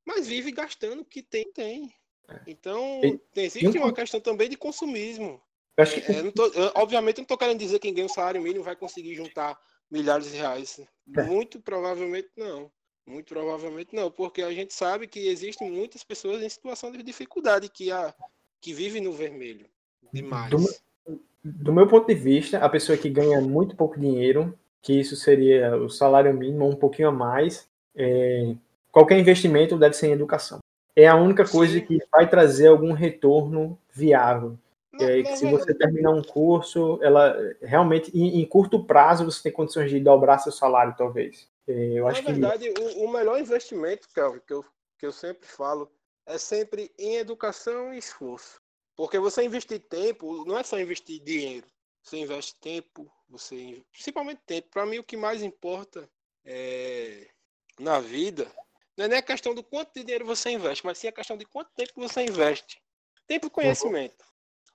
[0.05, 1.93] mas vive gastando o que tem, tem.
[2.47, 3.01] Então,
[3.35, 5.41] existe uma questão também de consumismo.
[5.77, 6.11] Eu acho que...
[6.11, 8.75] É, tô, eu, obviamente, não estou querendo dizer que quem ganha um salário mínimo vai
[8.75, 9.59] conseguir juntar
[9.91, 10.79] milhares de reais.
[11.15, 11.23] É.
[11.23, 12.71] Muito provavelmente não.
[13.05, 17.69] Muito provavelmente não, porque a gente sabe que existem muitas pessoas em situação de dificuldade
[17.69, 18.13] que, a,
[18.61, 19.65] que vivem no vermelho.
[20.11, 20.49] Demais.
[20.49, 25.15] Do, do meu ponto de vista, a pessoa que ganha muito pouco dinheiro, que isso
[25.15, 28.55] seria o salário mínimo, um pouquinho a mais, é,
[28.91, 30.59] qualquer investimento deve ser em educação.
[30.95, 31.85] é a única coisa Sim.
[31.85, 34.57] que vai trazer algum retorno viável.
[34.99, 39.51] É, que se você terminar um curso, ela realmente, em, em, curto prazo, você tem
[39.51, 41.47] condições de dobrar seu salário, talvez.
[41.67, 42.81] É, eu acho Na verdade, que...
[42.81, 44.65] o, o, melhor investimento, Calvin, que eu,
[44.97, 45.91] que eu sempre falo,
[46.25, 48.61] é sempre em educação e esforço.
[48.95, 51.67] Porque você investir tempo, não é só investir dinheiro.
[52.01, 54.69] Você investe tempo, você principalmente tempo.
[54.69, 56.09] Para mim, o que mais importa
[56.45, 57.29] é,
[57.79, 58.51] na vida
[58.95, 61.35] não é nem a questão do quanto de dinheiro você investe, mas sim a questão
[61.35, 62.81] de quanto tempo você investe.
[63.25, 64.23] Tempo e conhecimento.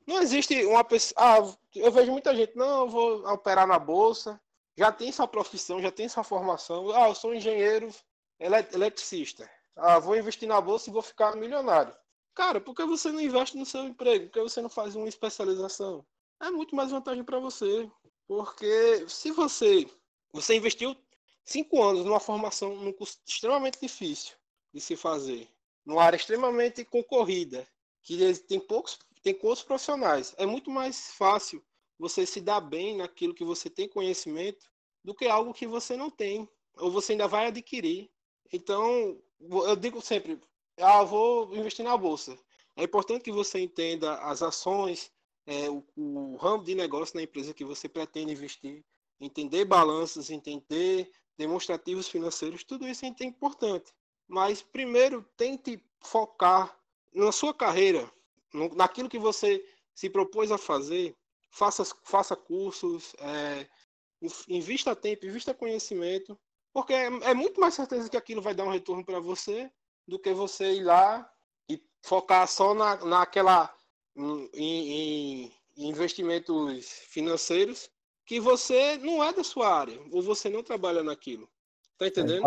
[0.07, 1.15] Não existe uma pessoa.
[1.17, 4.41] Ah, eu vejo muita gente, não, eu vou operar na bolsa,
[4.79, 6.95] já tem sua profissão, já tem sua formação.
[6.95, 7.93] Ah, eu sou engenheiro
[8.39, 9.51] eletricista.
[9.75, 11.93] Ah, vou investir na bolsa e vou ficar milionário.
[12.33, 14.27] Cara, por que você não investe no seu emprego?
[14.27, 16.07] Por que você não faz uma especialização?
[16.41, 17.91] É muito mais vantagem para você.
[18.29, 19.85] Porque se você,
[20.33, 20.95] você investiu
[21.45, 24.37] cinco anos numa formação num curso extremamente difícil
[24.73, 25.49] de se fazer,
[25.85, 27.67] numa área extremamente concorrida,
[28.01, 31.61] que tem poucos, tem cursos profissionais, é muito mais fácil
[31.99, 34.67] você se dar bem naquilo que você tem conhecimento
[35.05, 38.11] do que algo que você não tem ou você ainda vai adquirir.
[38.53, 40.41] Então, eu digo sempre,
[40.79, 42.39] ah, vou investir na bolsa.
[42.77, 45.11] É importante que você entenda as ações,
[45.47, 48.85] é, o, o ramo de negócio na empresa que você pretende investir,
[49.21, 53.93] entender balanços, entender demonstrativos financeiros, tudo isso é importante.
[54.27, 56.79] Mas primeiro tente focar
[57.13, 58.11] na sua carreira,
[58.53, 61.17] no, naquilo que você se propôs a fazer.
[61.51, 63.67] Faça, faça cursos, é,
[64.49, 66.39] invista tempo, invista conhecimento,
[66.73, 69.71] porque é, é, muito mais certeza que aquilo vai dar um retorno para você
[70.07, 71.29] do que você ir lá
[71.69, 73.75] e focar só na, naquela
[74.17, 77.91] em, em, em investimentos financeiros
[78.27, 81.49] que você não é da sua área, ou você não trabalha naquilo.
[81.97, 82.45] Tá entendendo?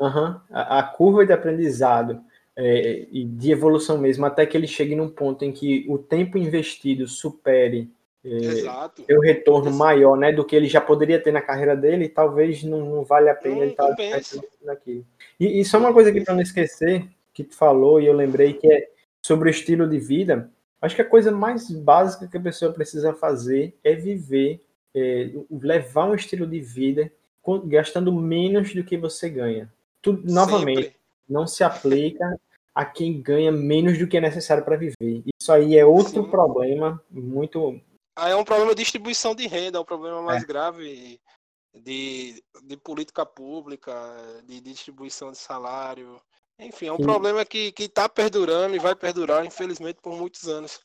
[0.00, 0.40] Uhum.
[0.50, 2.24] A, a curva de aprendizado
[2.56, 6.38] é, e de evolução mesmo, até que ele chegue num ponto em que o tempo
[6.38, 7.92] investido supere
[8.24, 9.76] é, o retorno Exato.
[9.76, 13.28] maior né, do que ele já poderia ter na carreira dele, talvez não, não vale
[13.28, 15.04] a pena não, ele estar tá naquilo.
[15.38, 18.54] E, e só uma coisa aqui para não esquecer, que tu falou e eu lembrei,
[18.54, 18.88] que é
[19.20, 20.50] sobre o estilo de vida.
[20.80, 24.60] Acho que a coisa mais básica que a pessoa precisa fazer é viver
[24.94, 27.10] é, levar um estilo de vida
[27.66, 29.70] gastando menos do que você ganha.
[30.00, 30.94] Tudo, novamente,
[31.28, 32.38] não se aplica
[32.74, 35.22] a quem ganha menos do que é necessário para viver.
[35.40, 36.30] Isso aí é outro Sim.
[36.30, 37.80] problema muito.
[38.16, 40.46] Aí é um problema de distribuição de renda, é um problema mais é.
[40.46, 41.20] grave
[41.74, 43.92] de, de política pública,
[44.44, 46.20] de distribuição de salário.
[46.58, 47.02] Enfim, é um Sim.
[47.02, 50.80] problema que está perdurando e vai perdurar, infelizmente, por muitos anos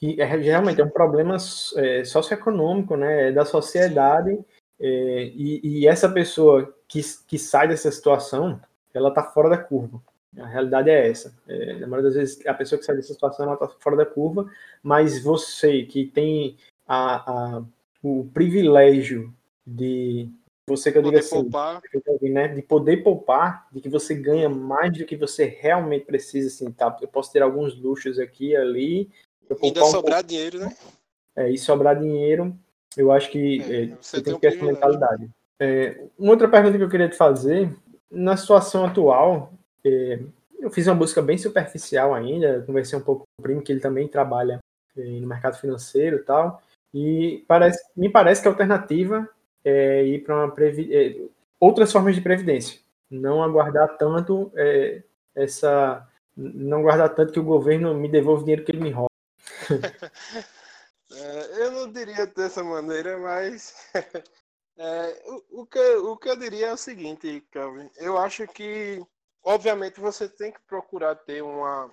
[0.00, 1.36] que é, realmente é um problema
[1.76, 4.42] é, socioeconômico, né, é da sociedade,
[4.80, 8.58] é, e, e, essa pessoa que, que sai dessa situação,
[8.94, 10.02] ela está fora da curva.
[10.38, 11.36] A realidade é essa.
[11.46, 14.06] É, na maioria das vezes, a pessoa que sai dessa situação, ela está fora da
[14.06, 14.50] curva,
[14.82, 16.56] mas você que tem
[16.92, 17.62] a, a,
[18.02, 19.32] o privilégio
[19.64, 20.28] de
[20.66, 21.80] você que eu digo assim, poupar.
[22.20, 26.72] Né, de poder poupar, de que você ganha mais do que você realmente precisa, assim,
[26.72, 26.96] tá?
[27.00, 29.08] Eu posso ter alguns luxos aqui ali,
[29.62, 30.76] Ainda sobrar um dinheiro, né?
[31.36, 32.56] É, e sobrar dinheiro,
[32.96, 35.30] eu acho que é, é você, tem que ter essa mentalidade.
[35.60, 37.72] É, uma outra pergunta que eu queria te fazer,
[38.10, 39.52] na situação atual,
[39.84, 40.20] é,
[40.58, 43.80] eu fiz uma busca bem superficial ainda, conversei um pouco com o primo, que ele
[43.80, 44.58] também trabalha
[44.96, 49.28] é, no mercado financeiro e tal, e parece, me parece que a alternativa
[49.64, 50.94] é ir para uma previ...
[50.94, 54.50] É, outras formas de previdência, não aguardar tanto
[55.34, 59.10] essa não guardar tanto que o governo me devolva o dinheiro que ele me rouba.
[61.12, 63.74] é, eu não diria dessa maneira, mas
[64.78, 67.90] é, o, o, que, o que eu diria é o seguinte, Calvin.
[67.96, 69.04] Eu acho que,
[69.42, 71.90] obviamente, você tem que procurar ter uma,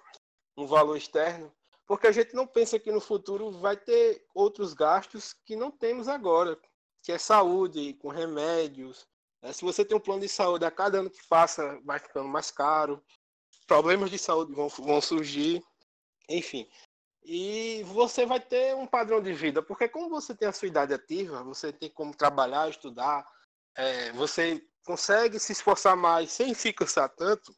[0.56, 1.52] um valor externo,
[1.88, 6.10] porque a gente não pensa que no futuro vai ter outros gastos que não temos
[6.10, 6.60] agora,
[7.02, 9.08] que é saúde, com remédios.
[9.42, 12.28] É, se você tem um plano de saúde, a cada ano que passa vai ficando
[12.28, 13.02] mais caro,
[13.66, 15.64] problemas de saúde vão, vão surgir.
[16.30, 16.70] Enfim,
[17.24, 20.94] e você vai ter um padrão de vida, porque como você tem a sua idade
[20.94, 23.26] ativa, você tem como trabalhar, estudar,
[23.76, 27.54] é, você consegue se esforçar mais sem se cansar tanto,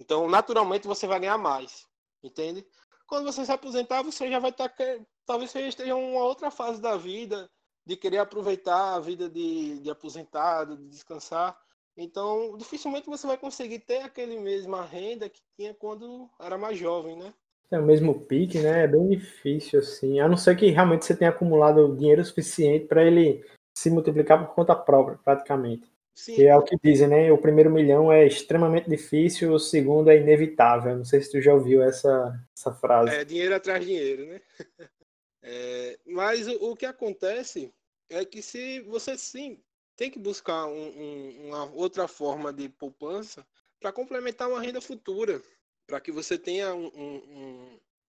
[0.00, 1.84] então naturalmente você vai ganhar mais,
[2.22, 2.64] entende?
[3.08, 4.84] Quando você se aposentar, você já vai estar, tá
[5.26, 7.50] talvez você esteja em uma outra fase da vida,
[7.84, 11.58] de querer aproveitar a vida de, de aposentado, de descansar.
[11.96, 17.16] Então, dificilmente você vai conseguir ter aquele mesma renda que tinha quando era mais jovem,
[17.16, 17.32] né?
[17.70, 18.84] É o mesmo pique, né?
[18.84, 20.20] É bem difícil, assim.
[20.20, 23.42] A não ser que realmente você tenha acumulado dinheiro suficiente para ele
[23.76, 25.90] se multiplicar por conta própria, praticamente.
[26.18, 26.34] Sim.
[26.34, 27.30] Que é o que dizem, né?
[27.30, 30.96] O primeiro milhão é extremamente difícil, o segundo é inevitável.
[30.96, 33.14] Não sei se tu já ouviu essa, essa frase.
[33.14, 34.40] É dinheiro atrás dinheiro, né?
[35.40, 37.72] É, mas o, o, que acontece
[38.10, 39.62] é que se você sim
[39.96, 43.46] tem que buscar um, um, uma outra forma de poupança
[43.80, 45.40] para complementar uma renda futura,
[45.86, 46.90] para que você tenha um,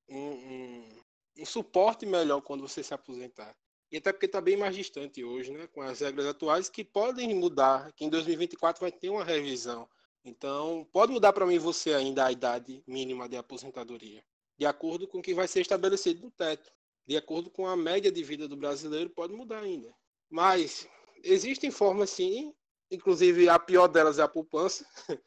[0.10, 3.56] um, suporte melhor quando você se aposentar.
[3.92, 7.34] E até porque está bem mais distante hoje, né, com as regras atuais que podem
[7.34, 9.90] mudar, que em 2024 vai ter uma revisão.
[10.24, 14.24] Então, pode mudar para mim você ainda a idade mínima de aposentadoria,
[14.58, 16.72] de acordo com o que vai ser estabelecido no teto.
[17.08, 19.92] De acordo com a média de vida do brasileiro, pode mudar ainda.
[20.30, 20.88] Mas
[21.24, 22.54] existem formas sim,
[22.92, 24.86] inclusive a pior delas é a poupança,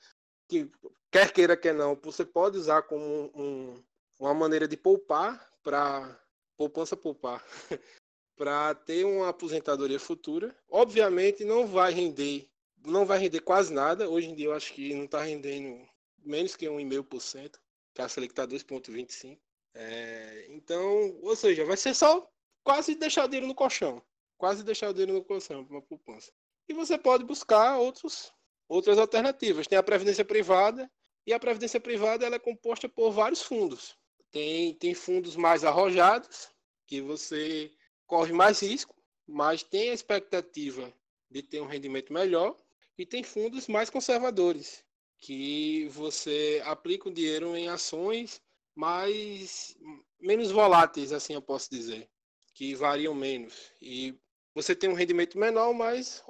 [0.49, 0.71] que
[1.11, 3.83] quer queira quer não, você pode usar como um,
[4.21, 6.21] uma maneira de poupar para
[6.57, 7.45] poupança poupar
[8.37, 10.57] para ter uma aposentadoria futura.
[10.69, 12.49] Obviamente não vai render,
[12.85, 14.09] não vai render quase nada.
[14.09, 15.87] Hoje em dia eu acho que não está rendendo
[16.25, 17.59] menos que 1,5%,
[17.95, 19.39] que a Selic está 2,25%.
[19.75, 22.29] É, então, ou seja, vai ser só
[22.63, 24.03] quase deixar o dinheiro no colchão.
[24.37, 26.33] Quase deixar o dinheiro no colchão para uma poupança.
[26.69, 28.33] E você pode buscar outros,
[28.69, 29.67] outras alternativas.
[29.67, 30.91] Tem a previdência privada,
[31.27, 33.97] e a previdência privada ela é composta por vários fundos.
[34.31, 36.51] Tem, tem fundos mais arrojados,
[36.87, 37.71] que você
[38.13, 38.95] corre mais risco,
[39.27, 40.93] mas tem a expectativa
[41.31, 42.55] de ter um rendimento melhor,
[42.99, 44.85] e tem fundos mais conservadores,
[45.17, 48.39] que você aplica o dinheiro em ações
[48.75, 49.75] mais
[50.21, 52.07] menos voláteis, assim eu posso dizer,
[52.53, 53.73] que variam menos.
[53.81, 54.15] E
[54.55, 56.23] você tem um rendimento menor, mas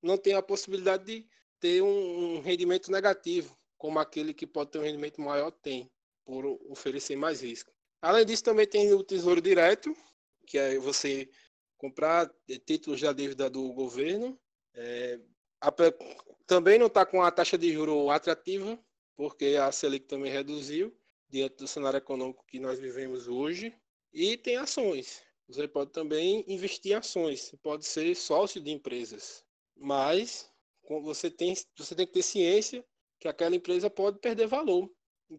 [0.00, 1.26] não tem a possibilidade de
[1.58, 5.90] ter um, rendimento negativo, como aquele que pode ter um rendimento maior tem,
[6.24, 7.72] por oferecer mais risco.
[8.00, 9.96] Além disso, também tem o Tesouro Direto,
[10.44, 11.28] que é você
[11.76, 12.30] comprar
[12.66, 14.38] títulos da dívida do governo.
[14.74, 15.18] É,
[15.60, 15.72] a,
[16.46, 18.78] também não está com a taxa de juro atrativa,
[19.16, 20.96] porque a Selic também reduziu
[21.28, 23.74] diante do cenário econômico que nós vivemos hoje.
[24.12, 25.22] E tem ações.
[25.48, 27.54] Você pode também investir em ações.
[27.62, 29.44] Pode ser sócio de empresas.
[29.76, 30.50] Mas
[31.02, 32.84] você tem, você tem que ter ciência
[33.18, 34.90] que aquela empresa pode perder valor.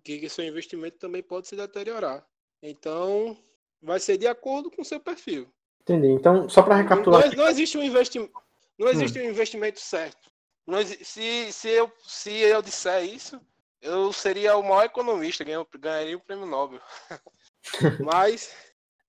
[0.03, 2.27] Que seu investimento também pode se deteriorar.
[2.61, 3.37] Então,
[3.85, 5.47] vai ser de acordo com o seu perfil.
[5.81, 6.07] Entendi.
[6.07, 7.27] Então, só para recapitular.
[7.29, 8.33] Não, não, existe um investimento,
[8.77, 9.23] não existe hum.
[9.23, 10.31] um investimento certo.
[10.65, 13.39] Não, se, se, eu, se eu disser isso,
[13.81, 16.81] eu seria o maior economista, ganharia o prêmio Nobel.
[18.03, 18.51] Mas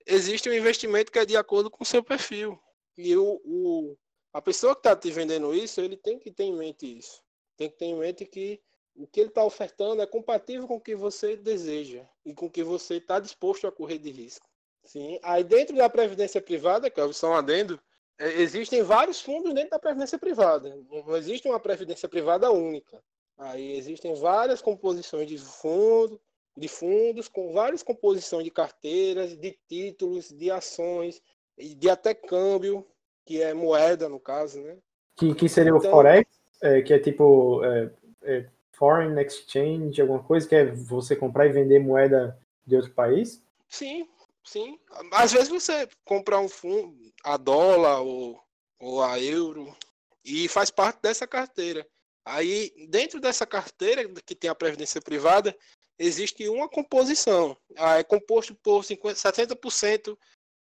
[0.05, 2.59] existe um investimento que é de acordo com o seu perfil.
[2.95, 3.97] E o, o
[4.31, 7.23] a pessoa que está te vendendo isso, ele tem que ter em mente isso.
[7.55, 8.61] Tem que ter em mente que
[8.95, 12.49] o que ele está ofertando é compatível com o que você deseja e com o
[12.49, 14.47] que você está disposto a correr de risco.
[14.87, 15.19] Sim.
[15.21, 17.79] Aí dentro da previdência privada, que é só um adendo,
[18.17, 20.75] é, existem vários fundos dentro da previdência privada.
[20.89, 22.99] Não existe uma previdência privada única.
[23.37, 26.19] Aí existem várias composições de fundo,
[26.55, 31.21] de fundos com várias composições de carteiras, de títulos, de ações,
[31.57, 32.85] de até câmbio,
[33.25, 34.77] que é moeda no caso, né?
[35.17, 36.29] Que, que seria então, o forex,
[36.61, 37.91] é, que é tipo é,
[38.23, 43.43] é, foreign exchange, alguma coisa que é você comprar e vender moeda de outro país?
[43.67, 44.07] Sim,
[44.47, 44.79] Sim.
[45.11, 48.41] Às vezes você compra um fundo a dólar ou,
[48.79, 49.75] ou a euro
[50.23, 51.85] e faz parte dessa carteira.
[52.23, 55.55] Aí, dentro dessa carteira que tem a previdência privada,
[55.99, 57.57] existe uma composição.
[57.75, 60.17] Ah, é composto por 50, 70%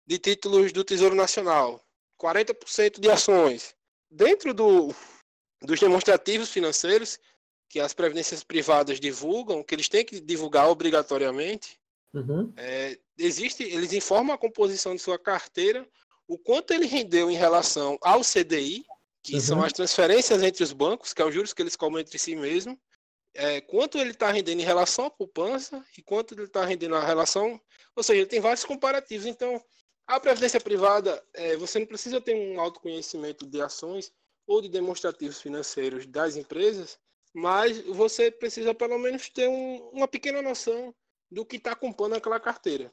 [0.06, 1.84] de títulos do Tesouro Nacional,
[2.20, 3.76] 40% de ações.
[4.12, 4.94] Dentro do,
[5.62, 7.20] dos demonstrativos financeiros
[7.68, 11.80] que as previdências privadas divulgam, que eles têm que divulgar obrigatoriamente,
[12.14, 12.54] Uhum.
[12.58, 15.88] É, existe, eles informam a composição de sua carteira,
[16.28, 18.86] o quanto ele rendeu em relação ao CDI,
[19.24, 19.40] que uhum.
[19.40, 22.36] são as transferências entre os bancos, que é os juros que eles cobram entre si
[22.36, 22.80] mesmo,
[23.34, 27.06] é, quanto ele está rendendo em relação à poupança e quanto ele está rendendo na
[27.06, 27.60] relação.
[27.96, 29.26] Ou seja, ele tem vários comparativos.
[29.26, 29.62] Então,
[30.08, 34.12] a previdência privada, é, você não precisa ter um autoconhecimento de ações
[34.46, 37.00] ou de demonstrativos financeiros das empresas,
[37.34, 40.94] mas você precisa pelo menos ter um, uma pequena noção
[41.32, 42.92] do que está comprando aquela carteira.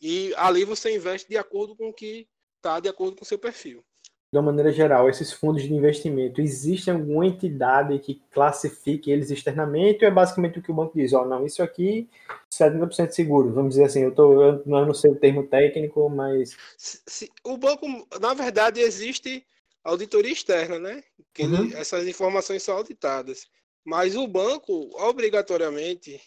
[0.00, 3.38] E ali você investe de acordo com o que está de acordo com o seu
[3.38, 3.84] perfil.
[4.32, 10.04] De uma maneira geral, esses fundos de investimento, existe alguma entidade que classifique eles externamente
[10.04, 11.12] ou é basicamente o que o banco diz?
[11.12, 12.08] Ó, oh, não, isso aqui
[12.48, 13.52] 70% seguro.
[13.52, 16.56] Vamos dizer assim, eu, tô, eu não sei o termo técnico, mas.
[16.78, 17.86] Se, se, o banco,
[18.20, 19.44] na verdade, existe
[19.82, 21.02] auditoria externa, né?
[21.34, 21.72] Que uhum.
[21.74, 23.48] essas informações são auditadas.
[23.84, 26.20] Mas o banco, obrigatoriamente,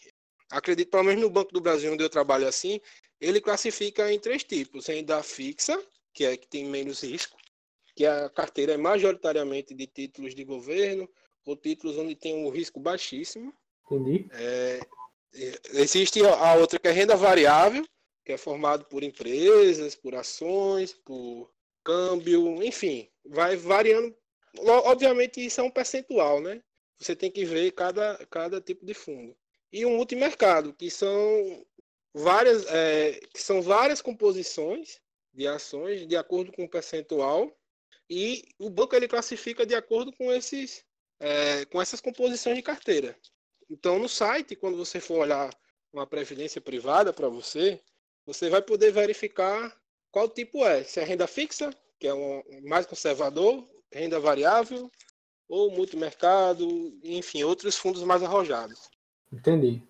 [0.53, 2.79] acredito, pelo menos no Banco do Brasil, onde eu trabalho assim,
[3.19, 5.81] ele classifica em três tipos: renda fixa,
[6.13, 7.37] que é que tem menos risco,
[7.95, 11.09] que a carteira é majoritariamente de títulos de governo
[11.45, 13.53] ou títulos onde tem um risco baixíssimo.
[13.85, 14.27] Entendi.
[14.31, 14.79] É,
[15.73, 17.85] existe a outra que é renda variável,
[18.25, 21.51] que é formado por empresas, por ações, por
[21.83, 24.15] câmbio, enfim, vai variando.
[24.85, 26.61] Obviamente isso é um percentual, né?
[26.99, 29.35] Você tem que ver cada, cada tipo de fundo.
[29.73, 31.65] E o multimercado, que são
[32.13, 35.01] várias, é, que são várias composições
[35.33, 37.51] de ações de acordo com o percentual
[38.07, 40.85] e o banco ele classifica de acordo com esses
[41.19, 43.17] é, com essas composições de carteira.
[43.67, 45.49] Então no site quando você for olhar
[45.91, 47.81] uma previdência privada para você
[48.27, 49.75] você vai poder verificar
[50.11, 54.91] qual tipo é, se é renda fixa que é um mais conservador, renda variável
[55.49, 56.67] ou multimercado,
[57.03, 58.92] enfim outros fundos mais arrojados.
[59.33, 59.81] Entendi.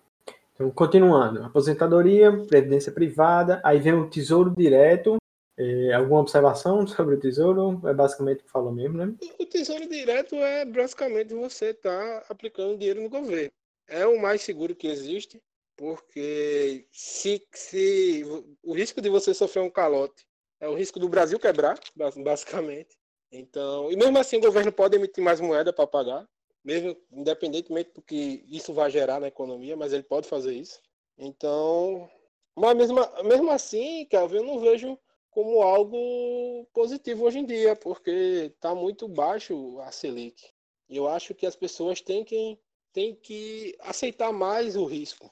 [0.54, 5.16] Então, continuando, aposentadoria, previdência privada, aí vem o tesouro direto.
[5.56, 7.80] É, alguma observação sobre o tesouro?
[7.88, 9.14] É basicamente o que falou mesmo, né?
[9.38, 13.52] O tesouro direto é basicamente você estar tá aplicando dinheiro no governo.
[13.86, 15.42] É o mais seguro que existe,
[15.76, 18.24] porque se, se
[18.62, 20.24] o risco de você sofrer um calote
[20.60, 22.96] é o risco do Brasil quebrar, basicamente.
[23.30, 26.26] Então, e mesmo assim o governo pode emitir mais moeda para pagar
[26.64, 30.80] mesmo independentemente do que isso vai gerar na economia, mas ele pode fazer isso.
[31.18, 32.08] Então,
[32.56, 34.98] mas mesmo, mesmo assim, Kelvin, eu não vejo
[35.30, 40.42] como algo positivo hoje em dia, porque está muito baixo a Selic.
[40.88, 42.58] Eu acho que as pessoas têm que,
[42.92, 45.30] têm que aceitar mais o risco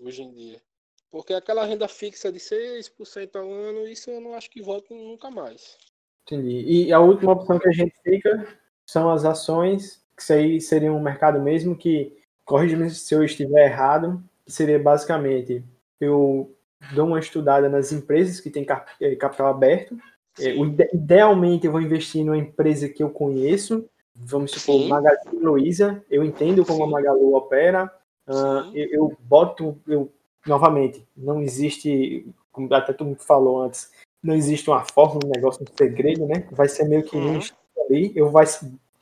[0.00, 0.62] hoje em dia.
[1.10, 5.30] Porque aquela renda fixa de 6% ao ano, isso eu não acho que volta nunca
[5.30, 5.76] mais.
[6.22, 6.86] Entendi.
[6.86, 11.02] E a última opção que a gente fica são as ações isso aí seria um
[11.02, 15.64] mercado mesmo que, corrija-me se eu estiver errado, seria basicamente
[16.00, 16.54] eu
[16.94, 18.66] dou uma estudada nas empresas que têm
[19.00, 19.96] eh, capital aberto.
[20.40, 20.54] É,
[20.94, 24.88] idealmente eu vou investir numa empresa que eu conheço, vamos supor Sim.
[24.88, 26.84] Magazine Luiza, eu entendo como Sim.
[26.84, 27.92] a Magalu opera,
[28.26, 30.10] uh, eu, eu, boto, eu
[30.46, 33.90] novamente, não existe, como até tu falou antes,
[34.22, 36.46] não existe uma fórmula, um negócio, um segredo, né?
[36.50, 37.38] Vai ser meio que uhum.
[37.86, 38.46] ali, eu vai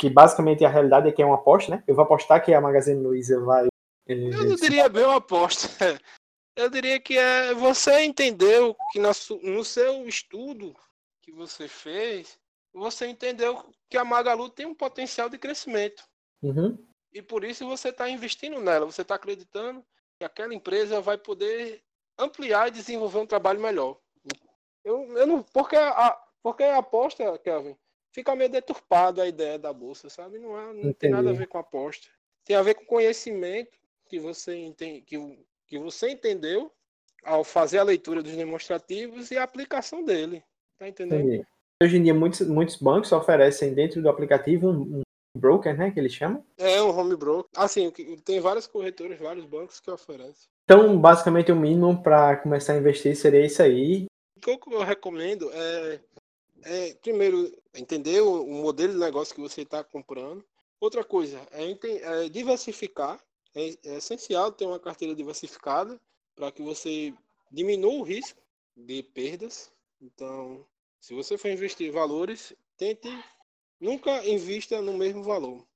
[0.01, 1.85] que basicamente a realidade é que é uma aposta, né?
[1.87, 3.67] Eu vou apostar que a Magazine Luiza vai.
[4.09, 5.69] Eh, eu não diria bem uma aposta.
[6.57, 10.75] Eu diria que é você entendeu que no seu estudo
[11.23, 12.39] que você fez,
[12.75, 16.03] você entendeu que a Magalu tem um potencial de crescimento.
[16.43, 16.77] Uhum.
[17.13, 19.83] E por isso você está investindo nela, você está acreditando
[20.19, 21.83] que aquela empresa vai poder
[22.19, 23.97] ampliar e desenvolver um trabalho melhor.
[24.85, 27.77] Eu, eu não, porque a, porque a aposta, Kelvin,
[28.13, 30.39] fica meio deturpada a ideia da bolsa, sabe?
[30.39, 32.09] Não, há, não tem nada a ver com aposta.
[32.45, 35.17] Tem a ver com conhecimento que você entende, que,
[35.67, 36.73] que você entendeu
[37.25, 40.43] ao fazer a leitura dos demonstrativos e a aplicação dele.
[40.79, 41.21] Tá entendendo?
[41.21, 41.47] Entendi.
[41.83, 45.03] Hoje em dia, muitos, muitos bancos oferecem dentro do aplicativo um, um
[45.39, 45.91] broker, né?
[45.91, 46.45] Que eles chamam?
[46.59, 47.51] É, um home broker.
[47.57, 47.91] Assim,
[48.25, 50.49] tem várias corretoras, vários bancos que oferecem.
[50.65, 54.07] Então, basicamente, o mínimo para começar a investir seria isso aí.
[54.37, 56.01] O que eu recomendo é
[56.65, 60.45] é, primeiro, entender o, o, modelo de negócio que você está comprando.
[60.81, 61.71] Outra coisa, é,
[62.25, 63.23] é diversificar.
[63.55, 66.01] É, é, essencial ter uma carteira diversificada
[66.37, 67.13] para que você
[67.51, 68.41] diminua o risco
[68.77, 69.73] de perdas.
[70.01, 70.65] Então,
[71.01, 73.09] se você for investir valores, tente
[73.81, 75.67] nunca invista no mesmo valor.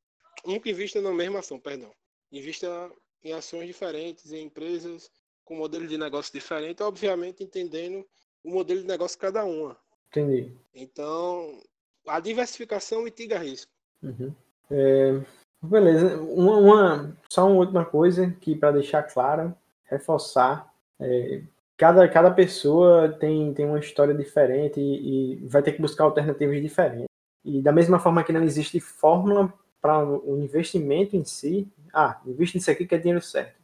[0.44, 1.92] Nunca invista na mesma ação, perdão.
[2.30, 2.92] Invista
[3.22, 5.10] em ações diferentes, em empresas
[5.44, 8.06] com modelo de negócio diferente, obviamente entendendo
[8.42, 9.78] o modelo de negócio de cada uma.
[10.14, 10.52] Entendi.
[10.72, 11.58] Então,
[12.06, 13.70] a diversificação mitiga risco.
[14.02, 14.32] Uhum.
[14.70, 15.20] É,
[15.60, 16.20] beleza.
[16.20, 20.72] Uma, uma, só uma última coisa que para deixar claro, reforçar.
[21.00, 21.42] É,
[21.76, 26.62] cada, cada pessoa tem, tem uma história diferente e, e vai ter que buscar alternativas
[26.62, 27.08] diferentes.
[27.44, 32.56] E da mesma forma que não existe fórmula para o investimento em si, ah, investe
[32.56, 33.54] nisso aqui que é dinheiro certo.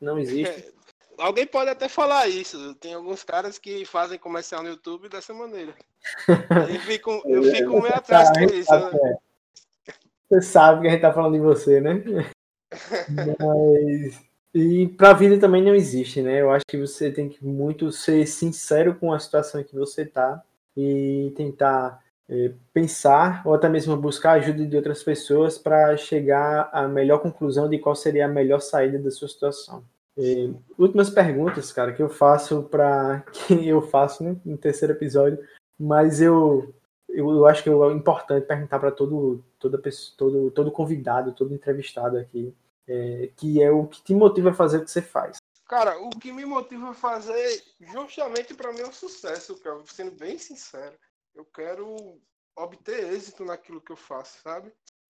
[0.00, 0.72] Não existe.
[1.18, 2.74] Alguém pode até falar isso.
[2.76, 5.74] Tem alguns caras que fazem comercial no YouTube dessa maneira.
[6.70, 8.72] Eu fico, eu fico meio atrás com isso.
[8.72, 9.16] Né?
[10.28, 12.02] Você sabe que a gente tá falando de você, né?
[13.08, 14.20] Mas.
[14.54, 16.40] E para a vida também não existe, né?
[16.40, 20.42] Eu acho que você tem que muito ser sincero com a situação que você tá
[20.76, 26.88] e tentar é, pensar ou até mesmo buscar ajuda de outras pessoas para chegar à
[26.88, 29.84] melhor conclusão de qual seria a melhor saída da sua situação.
[30.16, 35.38] E, últimas perguntas, cara, que eu faço para que eu faço né, no terceiro episódio,
[35.78, 36.74] mas eu,
[37.08, 41.54] eu, eu acho que é importante perguntar para todo, toda pessoa, todo, todo convidado, todo
[41.54, 42.54] entrevistado aqui,
[42.88, 45.36] é, que é o que te motiva a fazer o que você faz.
[45.68, 49.82] Cara, o que me motiva a fazer, justamente para mim, é o sucesso, cara.
[49.86, 50.96] Sendo bem sincero,
[51.34, 52.20] eu quero
[52.56, 54.72] obter êxito naquilo que eu faço, sabe?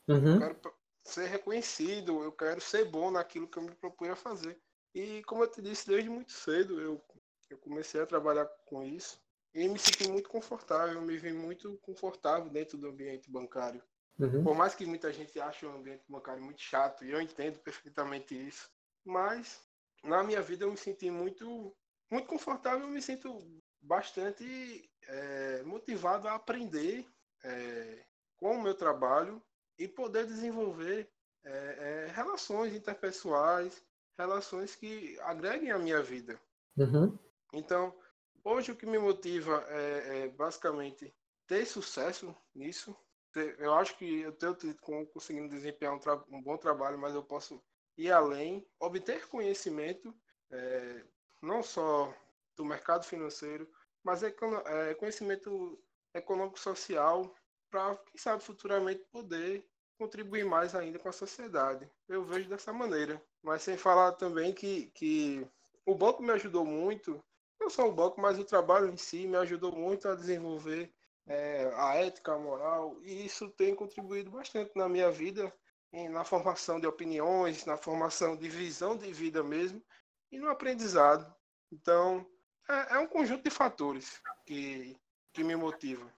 [0.09, 0.35] Uhum.
[0.35, 0.75] Eu quero
[1.05, 4.57] ser reconhecido, eu quero ser bom naquilo que eu me propunha fazer.
[4.97, 7.05] E como eu te disse desde muito cedo, eu,
[7.51, 9.23] eu comecei a trabalhar com isso
[9.55, 13.83] e me senti muito confortável, me vi muito confortável dentro do ambiente bancário.
[14.19, 14.43] Uhum.
[14.43, 18.35] Por mais que muita gente ache o ambiente bancário muito chato, e eu entendo perfeitamente
[18.35, 18.71] isso,
[19.05, 19.61] mas
[20.03, 21.77] na minha vida eu me senti muito,
[22.11, 23.47] muito confortável, eu me sinto
[23.83, 27.07] bastante é, motivado a aprender
[27.45, 28.03] é,
[28.39, 29.43] com o meu trabalho
[29.79, 31.07] e poder desenvolver
[31.45, 33.85] é, é, relações interpessoais,
[34.19, 36.41] relações que agreguem a minha vida.
[36.77, 37.19] Uhum.
[37.53, 37.95] Então,
[38.45, 41.15] hoje o que me motiva é, é basicamente
[41.47, 42.97] ter sucesso nisso.
[43.59, 44.55] Eu acho que eu estou
[45.13, 47.63] conseguindo desempenhar um, um, bom trabalho, mas eu posso
[47.97, 50.15] ir além, obter conhecimento,
[50.51, 51.05] é,
[51.43, 52.15] não só
[52.57, 53.69] do mercado financeiro,
[54.03, 54.35] mas é,
[54.89, 55.79] é conhecimento
[56.15, 57.35] econômico-social
[57.71, 59.69] para, quem sabe, futuramente poder
[59.99, 61.89] contribuir mais ainda com a sociedade.
[62.09, 63.23] Eu vejo dessa maneira.
[63.43, 65.47] Mas sem falar também que, que
[65.85, 67.23] o banco me ajudou muito,
[67.61, 70.93] não só o banco, mas o trabalho em si me ajudou muito a desenvolver
[71.27, 75.53] é, a ética, a moral, e isso tem contribuído bastante na minha vida,
[76.11, 79.83] na formação de opiniões, na formação de visão de vida mesmo,
[80.31, 81.35] e no aprendizado.
[81.73, 82.27] Então,
[82.69, 84.97] é, é um conjunto de fatores que,
[85.33, 86.13] que me motiva.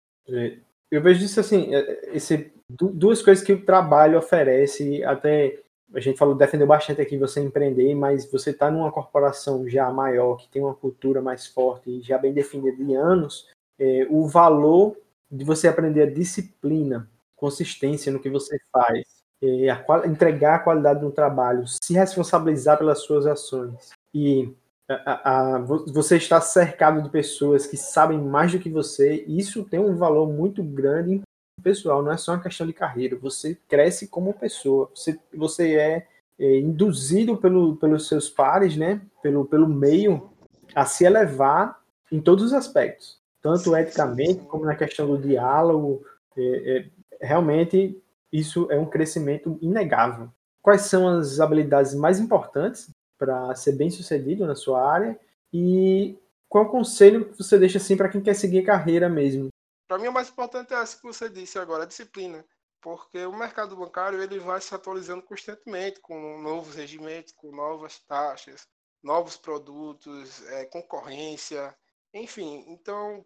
[0.91, 5.61] Eu vejo isso assim, é, esse, duas coisas que o trabalho oferece, até
[5.95, 10.37] a gente falou, defendeu bastante aqui você empreender, mas você está numa corporação já maior,
[10.37, 14.97] que tem uma cultura mais forte, já bem definida de anos, é, o valor
[15.31, 19.05] de você aprender a disciplina, consistência no que você faz,
[19.43, 24.53] é, a, entregar a qualidade do trabalho, se responsabilizar pelas suas ações e
[24.89, 29.81] a, a, você está cercado de pessoas que sabem mais do que você, isso tem
[29.81, 31.23] um valor muito grande
[31.63, 36.07] pessoal, não é só uma questão de carreira, você cresce como pessoa, você, você é,
[36.39, 40.31] é induzido pelo, pelos seus pares, né, pelo, pelo meio,
[40.75, 41.81] a se elevar
[42.13, 46.05] em todos os aspectos, tanto eticamente como na questão do diálogo,
[46.37, 48.01] é, é, realmente
[48.33, 50.29] isso é um crescimento inegável.
[50.63, 55.19] Quais são as habilidades mais importantes para ser bem sucedido na sua área
[55.53, 59.49] e qual conselho você deixa assim para quem quer seguir carreira mesmo?
[59.89, 62.45] Para mim o mais importante é essa que você disse agora, a disciplina,
[62.81, 68.67] porque o mercado bancário ele vai se atualizando constantemente com novos regimentos, com novas taxas,
[69.03, 71.75] novos produtos, é, concorrência,
[72.13, 72.65] enfim.
[72.69, 73.25] Então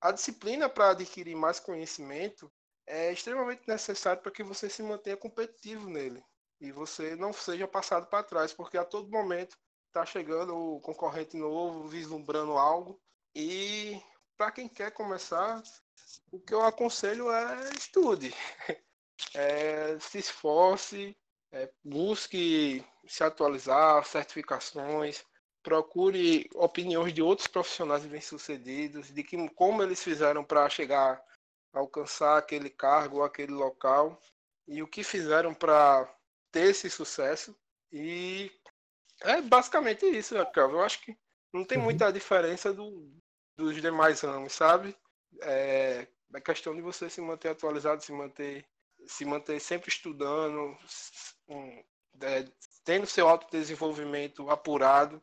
[0.00, 2.50] a disciplina para adquirir mais conhecimento
[2.86, 6.22] é extremamente necessário para que você se mantenha competitivo nele
[6.62, 9.58] e você não seja passado para trás, porque a todo momento
[9.88, 13.00] está chegando o concorrente novo, vislumbrando algo.
[13.34, 14.00] E
[14.38, 15.60] para quem quer começar,
[16.30, 18.32] o que eu aconselho é estude,
[19.34, 21.16] é, se esforce,
[21.50, 25.24] é, busque se atualizar, certificações,
[25.64, 31.20] procure opiniões de outros profissionais bem-sucedidos, de que, como eles fizeram para chegar
[31.72, 34.20] alcançar aquele cargo, aquele local,
[34.68, 36.08] e o que fizeram para
[36.52, 37.56] ter esse sucesso.
[37.90, 38.52] E
[39.22, 40.74] é basicamente isso, Kelvin.
[40.74, 41.16] Eu acho que
[41.52, 41.84] não tem uhum.
[41.84, 43.10] muita diferença do,
[43.56, 44.96] dos demais ramos, sabe?
[45.42, 48.64] É, é questão de você se manter atualizado, se manter,
[49.06, 50.76] se manter sempre estudando,
[51.48, 51.82] um,
[52.22, 52.44] é,
[52.84, 55.22] tendo seu autodesenvolvimento apurado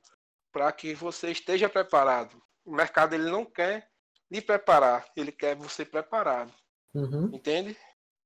[0.51, 2.41] para que você esteja preparado.
[2.65, 3.89] O mercado ele não quer
[4.29, 6.53] lhe preparar, ele quer você preparado.
[6.93, 7.29] Uhum.
[7.33, 7.77] Entende?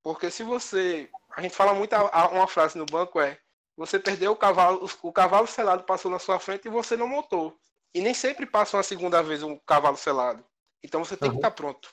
[0.04, 1.10] Porque se você.
[1.36, 3.40] A gente fala muito uma frase no banco é
[3.76, 7.58] você perdeu o cavalo, o cavalo selado passou na sua frente e você não montou.
[7.94, 10.46] E nem sempre passa uma segunda vez um cavalo selado.
[10.84, 11.36] Então você tem uhum.
[11.36, 11.92] que estar pronto.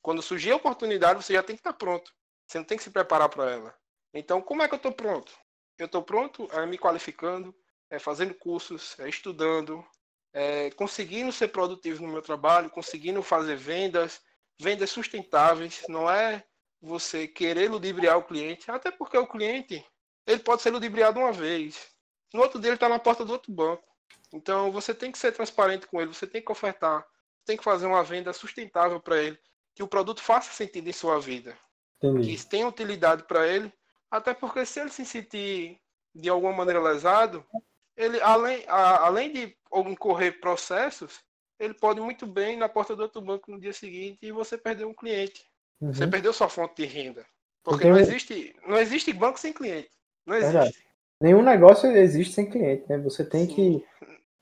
[0.00, 2.12] Quando surgir a oportunidade, você já tem que estar pronto.
[2.46, 3.74] Você não tem que se preparar para ela.
[4.14, 5.32] Então, como é que eu estou pronto?
[5.76, 7.54] Eu estou pronto é, me qualificando,
[7.90, 9.84] é, fazendo cursos, é, estudando,
[10.32, 14.20] é, conseguindo ser produtivo no meu trabalho, conseguindo fazer vendas,
[14.58, 15.82] vendas sustentáveis.
[15.88, 16.44] Não é
[16.80, 19.84] você querer ludibriar o cliente, até porque o cliente
[20.26, 21.88] ele pode ser ludibriado uma vez.
[22.32, 23.84] No outro dia ele está na porta do outro banco.
[24.32, 27.06] Então você tem que ser transparente com ele, você tem que ofertar,
[27.44, 29.38] tem que fazer uma venda sustentável para ele,
[29.74, 31.56] que o produto faça sentido em sua vida,
[32.02, 32.36] Entendi.
[32.36, 33.72] que tenha utilidade para ele,
[34.10, 35.80] até porque se ele se sentir
[36.14, 37.44] de alguma maneira lesado,
[37.96, 39.56] ele além, a, além de
[39.86, 41.20] incorrer processos,
[41.58, 44.56] ele pode muito bem ir na porta do outro banco no dia seguinte e você
[44.56, 45.47] perder um cliente.
[45.80, 45.92] Uhum.
[45.92, 47.24] Você perdeu sua fonte de renda.
[47.62, 49.90] Porque não, existe, não existe banco sem cliente.
[50.26, 50.52] Não existe.
[50.52, 50.88] Verdade.
[51.20, 52.98] Nenhum negócio existe sem cliente, né?
[52.98, 53.54] Você tem Sim.
[53.54, 53.86] que.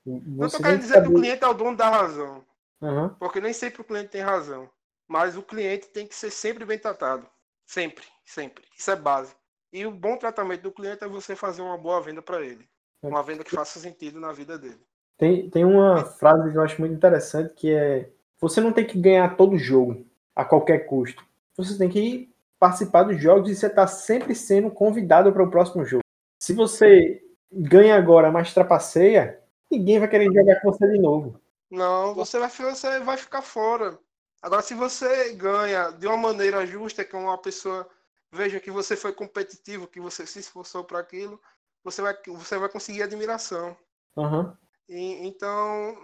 [0.05, 1.07] Você não tô querendo dizer saber...
[1.07, 2.45] que o cliente é o dono da razão.
[2.81, 3.09] Uhum.
[3.09, 4.69] Porque nem sempre o cliente tem razão.
[5.07, 7.27] mas o cliente tem que ser sempre bem tratado.
[7.65, 8.63] Sempre, sempre.
[8.77, 9.35] Isso é base.
[9.73, 12.67] E o bom tratamento do cliente é você fazer uma boa venda para ele.
[13.01, 14.81] Uma venda que faça sentido na vida dele.
[15.17, 18.09] Tem, tem uma frase que eu acho muito interessante que é:
[18.39, 20.06] você não tem que ganhar todo jogo
[20.37, 21.25] a qualquer custo.
[21.57, 25.83] Você tem que participar dos jogos e você está sempre sendo convidado para o próximo
[25.83, 26.03] jogo.
[26.39, 31.41] Se você ganha agora, mas trapaceia, ninguém vai querer jogar com você de novo.
[31.71, 33.97] Não, você vai, você vai ficar fora.
[34.39, 37.89] Agora, se você ganha de uma maneira justa, que uma pessoa
[38.31, 41.41] veja que você foi competitivo, que você se esforçou para aquilo,
[41.83, 43.75] você vai, você vai conseguir admiração.
[44.15, 44.53] Uhum.
[44.87, 45.97] E, então,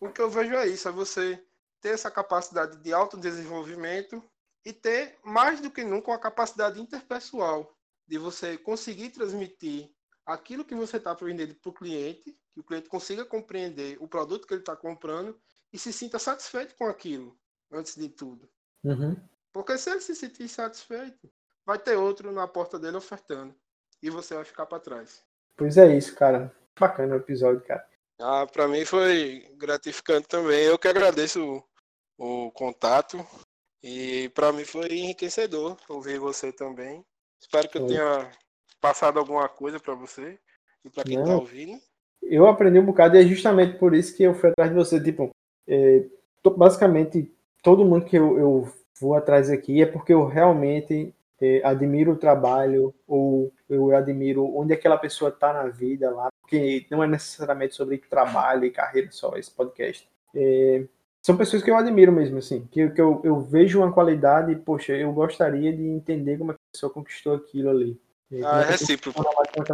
[0.00, 1.38] o que eu vejo é isso, é você
[1.84, 4.24] ter essa capacidade de autodesenvolvimento
[4.64, 7.76] e ter, mais do que nunca, uma capacidade interpessoal
[8.08, 9.90] de você conseguir transmitir
[10.24, 14.46] aquilo que você está aprendendo para o cliente, que o cliente consiga compreender o produto
[14.46, 15.38] que ele está comprando
[15.70, 17.38] e se sinta satisfeito com aquilo,
[17.70, 18.48] antes de tudo.
[18.82, 19.14] Uhum.
[19.52, 21.30] Porque se ele se sentir satisfeito,
[21.66, 23.54] vai ter outro na porta dele ofertando.
[24.02, 25.22] E você vai ficar para trás.
[25.54, 26.50] Pois é isso, cara.
[26.80, 27.86] Bacana o episódio, cara.
[28.18, 30.64] Ah, para mim foi gratificante também.
[30.64, 31.62] Eu que agradeço
[32.18, 33.24] o, contato.
[33.82, 37.04] E para mim foi enriquecedor ouvir você também.
[37.40, 38.30] Espero que eu tenha
[38.80, 40.38] passado alguma coisa para você
[40.84, 41.78] e para quem está ouvindo.
[42.22, 45.02] Eu aprendi um bocado e é justamente por isso que eu fui atrás de você.
[45.02, 45.30] Tipo,
[45.68, 46.06] é,
[46.56, 47.30] basicamente,
[47.62, 52.18] todo mundo que eu, eu vou atrás aqui é porque eu realmente é, admiro o
[52.18, 57.74] trabalho ou eu admiro onde aquela pessoa está na vida lá, porque não é necessariamente
[57.74, 60.08] sobre trabalho e carreira só esse podcast.
[60.34, 60.84] É,
[61.24, 64.92] são pessoas que eu admiro mesmo, assim, que, que eu, eu vejo uma qualidade, poxa,
[64.92, 67.98] eu gostaria de entender como a pessoa conquistou aquilo ali.
[68.44, 69.24] Ah, é recíproco.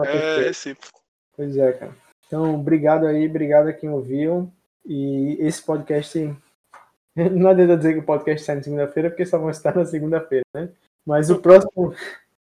[0.06, 1.00] É recíproco.
[1.36, 1.96] Pois é, cara.
[2.24, 4.48] Então, obrigado aí, obrigado a quem ouviu.
[4.86, 6.18] E esse podcast.
[7.16, 10.44] Não adianta dizer que o podcast sai na segunda-feira, porque só vão estar na segunda-feira,
[10.54, 10.70] né?
[11.04, 11.92] Mas o próximo.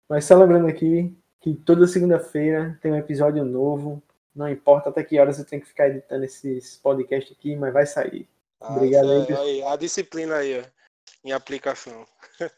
[0.10, 4.02] Mas só lembrando aqui que toda segunda-feira tem um episódio novo.
[4.36, 7.86] Não importa até que horas eu tenho que ficar editando esses podcasts aqui, mas vai
[7.86, 8.28] sair.
[8.70, 10.64] Obrigado aí, é, aí, A disciplina aí, ó,
[11.24, 12.06] em aplicação.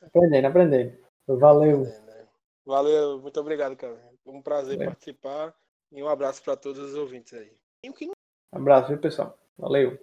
[0.03, 0.97] Aprendendo, aprendendo.
[1.27, 1.85] Valeu.
[2.65, 3.97] Valeu, muito obrigado, cara.
[4.23, 5.55] Foi um prazer participar.
[5.91, 7.51] E um abraço para todos os ouvintes aí.
[8.51, 9.37] Abraço, viu, pessoal?
[9.57, 9.97] Valeu.